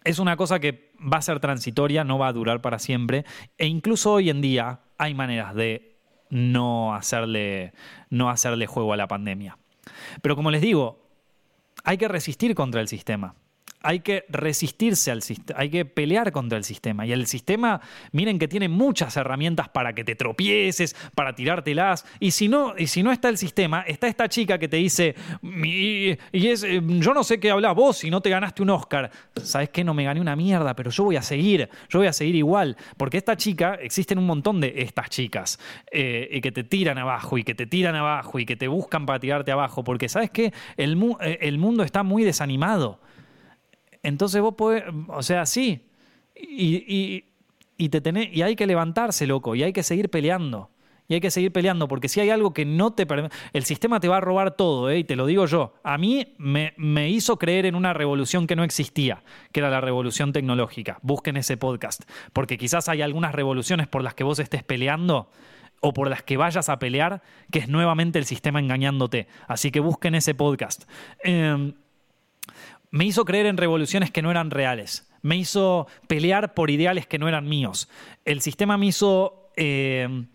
[0.06, 3.26] es una cosa que va a ser transitoria, no va a durar para siempre.
[3.58, 5.98] E incluso hoy en día hay maneras de
[6.30, 7.74] no hacerle,
[8.10, 9.58] no hacerle juego a la pandemia.
[10.22, 11.08] Pero como les digo,
[11.84, 13.36] hay que resistir contra el sistema
[13.82, 17.06] hay que resistirse al sistema, hay que pelear contra el sistema.
[17.06, 17.80] Y el sistema,
[18.12, 22.06] miren que tiene muchas herramientas para que te tropieces, para tirártelas.
[22.20, 25.16] Y si no, y si no está el sistema, está esta chica que te dice,
[25.44, 29.12] y, es, eh, yo no sé qué hablas vos si no te ganaste un Oscar.
[29.36, 29.84] ¿Sabes qué?
[29.84, 32.76] No me gané una mierda, pero yo voy a seguir, yo voy a seguir igual.
[32.98, 35.60] Porque esta chica, existen un montón de estas chicas,
[35.92, 39.06] eh, y que te tiran abajo, y que te tiran abajo, y que te buscan
[39.06, 39.84] para tirarte abajo.
[39.84, 40.52] Porque ¿sabes qué?
[40.78, 43.00] El, eh, el mundo está muy desanimado.
[44.08, 45.86] Entonces vos podés, o sea, sí,
[46.34, 47.26] y,
[47.78, 50.70] y, te tenés, y hay que levantarse, loco, y hay que seguir peleando.
[51.10, 53.36] Y hay que seguir peleando, porque si hay algo que no te permite.
[53.52, 55.00] El sistema te va a robar todo, ¿eh?
[55.00, 55.74] y te lo digo yo.
[55.84, 59.82] A mí me, me, hizo creer en una revolución que no existía, que era la
[59.82, 61.00] revolución tecnológica.
[61.02, 65.30] Busquen ese podcast, porque quizás hay algunas revoluciones por las que vos estés peleando
[65.82, 67.22] o por las que vayas a pelear,
[67.52, 69.28] que es nuevamente el sistema engañándote.
[69.48, 70.90] Así que busquen ese podcast.
[71.26, 71.74] Eh,
[72.92, 75.10] me hizo creer en revoluciones que no eran reales.
[75.22, 77.90] Me hizo pelear por ideales que no eran míos.
[78.26, 79.52] El sistema me hizo...
[79.56, 80.26] Eh,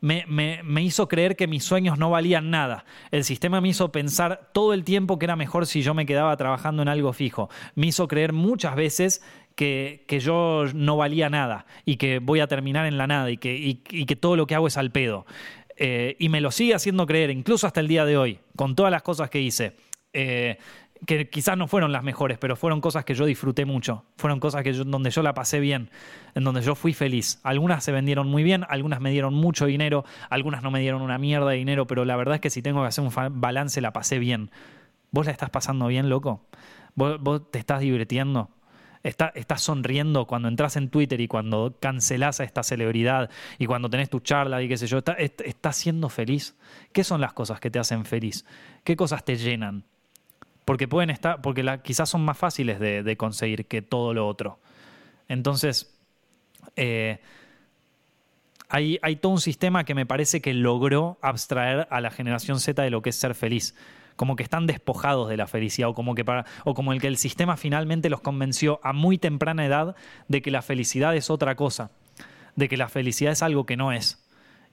[0.00, 2.84] me, hizo creer que mis sueños no valían nada.
[3.10, 6.36] El sistema me hizo pensar todo el tiempo que era mejor si yo me quedaba
[6.36, 7.48] trabajando en algo fijo.
[7.74, 9.22] Me hizo creer muchas veces
[9.56, 13.80] que, yo no valía nada y que voy a terminar en la nada y que,
[13.82, 15.26] que todo lo que hago es al pedo.
[15.76, 18.90] Eh, y me lo sigue haciendo creer, incluso hasta el día de hoy, con todas
[18.90, 19.76] las cosas que hice.
[20.12, 20.58] Eh,
[21.04, 24.62] que quizás no fueron las mejores, pero fueron cosas que yo disfruté mucho, fueron cosas
[24.62, 25.90] que donde yo la pasé bien,
[26.34, 27.40] en donde yo fui feliz.
[27.42, 31.18] Algunas se vendieron muy bien, algunas me dieron mucho dinero, algunas no me dieron una
[31.18, 33.92] mierda de dinero, pero la verdad es que si tengo que hacer un balance la
[33.92, 34.50] pasé bien.
[35.10, 36.46] ¿Vos la estás pasando bien, loco?
[36.94, 38.50] ¿Vos, te estás divirtiendo?
[39.02, 44.10] estás sonriendo cuando entras en Twitter y cuando cancelás a esta celebridad y cuando tenés
[44.10, 46.56] tu charla y qué sé yo, estás siendo feliz.
[46.92, 48.44] ¿Qué son las cosas que te hacen feliz?
[48.82, 49.84] ¿Qué cosas te llenan?
[50.66, 54.58] Porque pueden estar, porque quizás son más fáciles de, conseguir que todo lo otro.
[55.28, 55.96] Entonces,
[56.74, 57.20] eh,
[58.68, 62.90] hay, todo un sistema que me parece que logró abstraer a la generación Z de
[62.90, 63.76] lo que es ser feliz.
[64.16, 67.06] Como que están despojados de la felicidad, o como, que para, o como el que
[67.06, 69.94] el sistema finalmente los convenció a muy temprana edad
[70.26, 71.92] de que la felicidad es otra cosa,
[72.56, 74.25] de que la felicidad es algo que no es.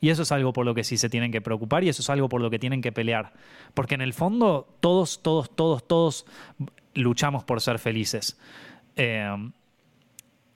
[0.03, 2.09] Y eso es algo por lo que sí se tienen que preocupar y eso es
[2.09, 3.31] algo por lo que tienen que pelear.
[3.73, 6.25] Porque en el fondo todos, todos, todos, todos
[6.93, 8.37] luchamos por ser felices.
[8.97, 9.33] Eh,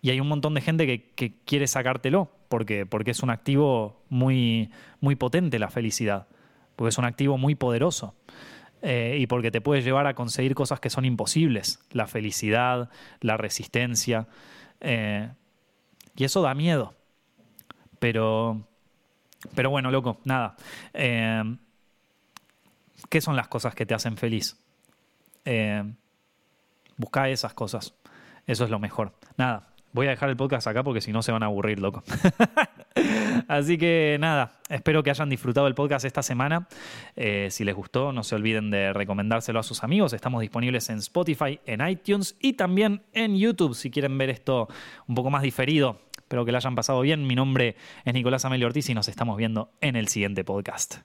[0.01, 4.69] y hay un montón de gente que, quiere sacártelo porque, porque es un activo muy,
[4.99, 6.27] muy potente la felicidad,
[6.75, 8.15] porque es un activo muy poderoso.
[8.81, 12.89] Eh, y porque te puede llevar a conseguir cosas que son imposibles, la felicidad,
[13.21, 14.27] la resistencia.
[14.81, 15.29] Eh,
[16.17, 16.95] y eso da miedo.
[17.99, 18.67] Pero,
[19.55, 20.55] pero bueno, loco, nada.
[20.93, 21.43] Eh,
[23.09, 24.57] ¿Qué son las cosas que te hacen feliz?
[26.97, 27.93] busca esas cosas.
[28.45, 29.13] Eso es lo mejor.
[29.37, 32.03] Nada, voy a dejar el podcast acá porque si no se van a aburrir, loco.
[33.47, 36.67] Así que nada, espero que hayan disfrutado el podcast esta semana.
[37.15, 40.13] Eh, si les gustó, no se olviden de recomendárselo a sus amigos.
[40.13, 44.67] Estamos disponibles en Spotify, en iTunes y también en YouTube si quieren ver esto
[45.07, 45.99] un poco más diferido.
[46.27, 47.25] Espero que lo hayan pasado bien.
[47.25, 50.97] Mi nombre es Nicolás Amelio Ortiz y nos estamos viendo en el siguiente podcast.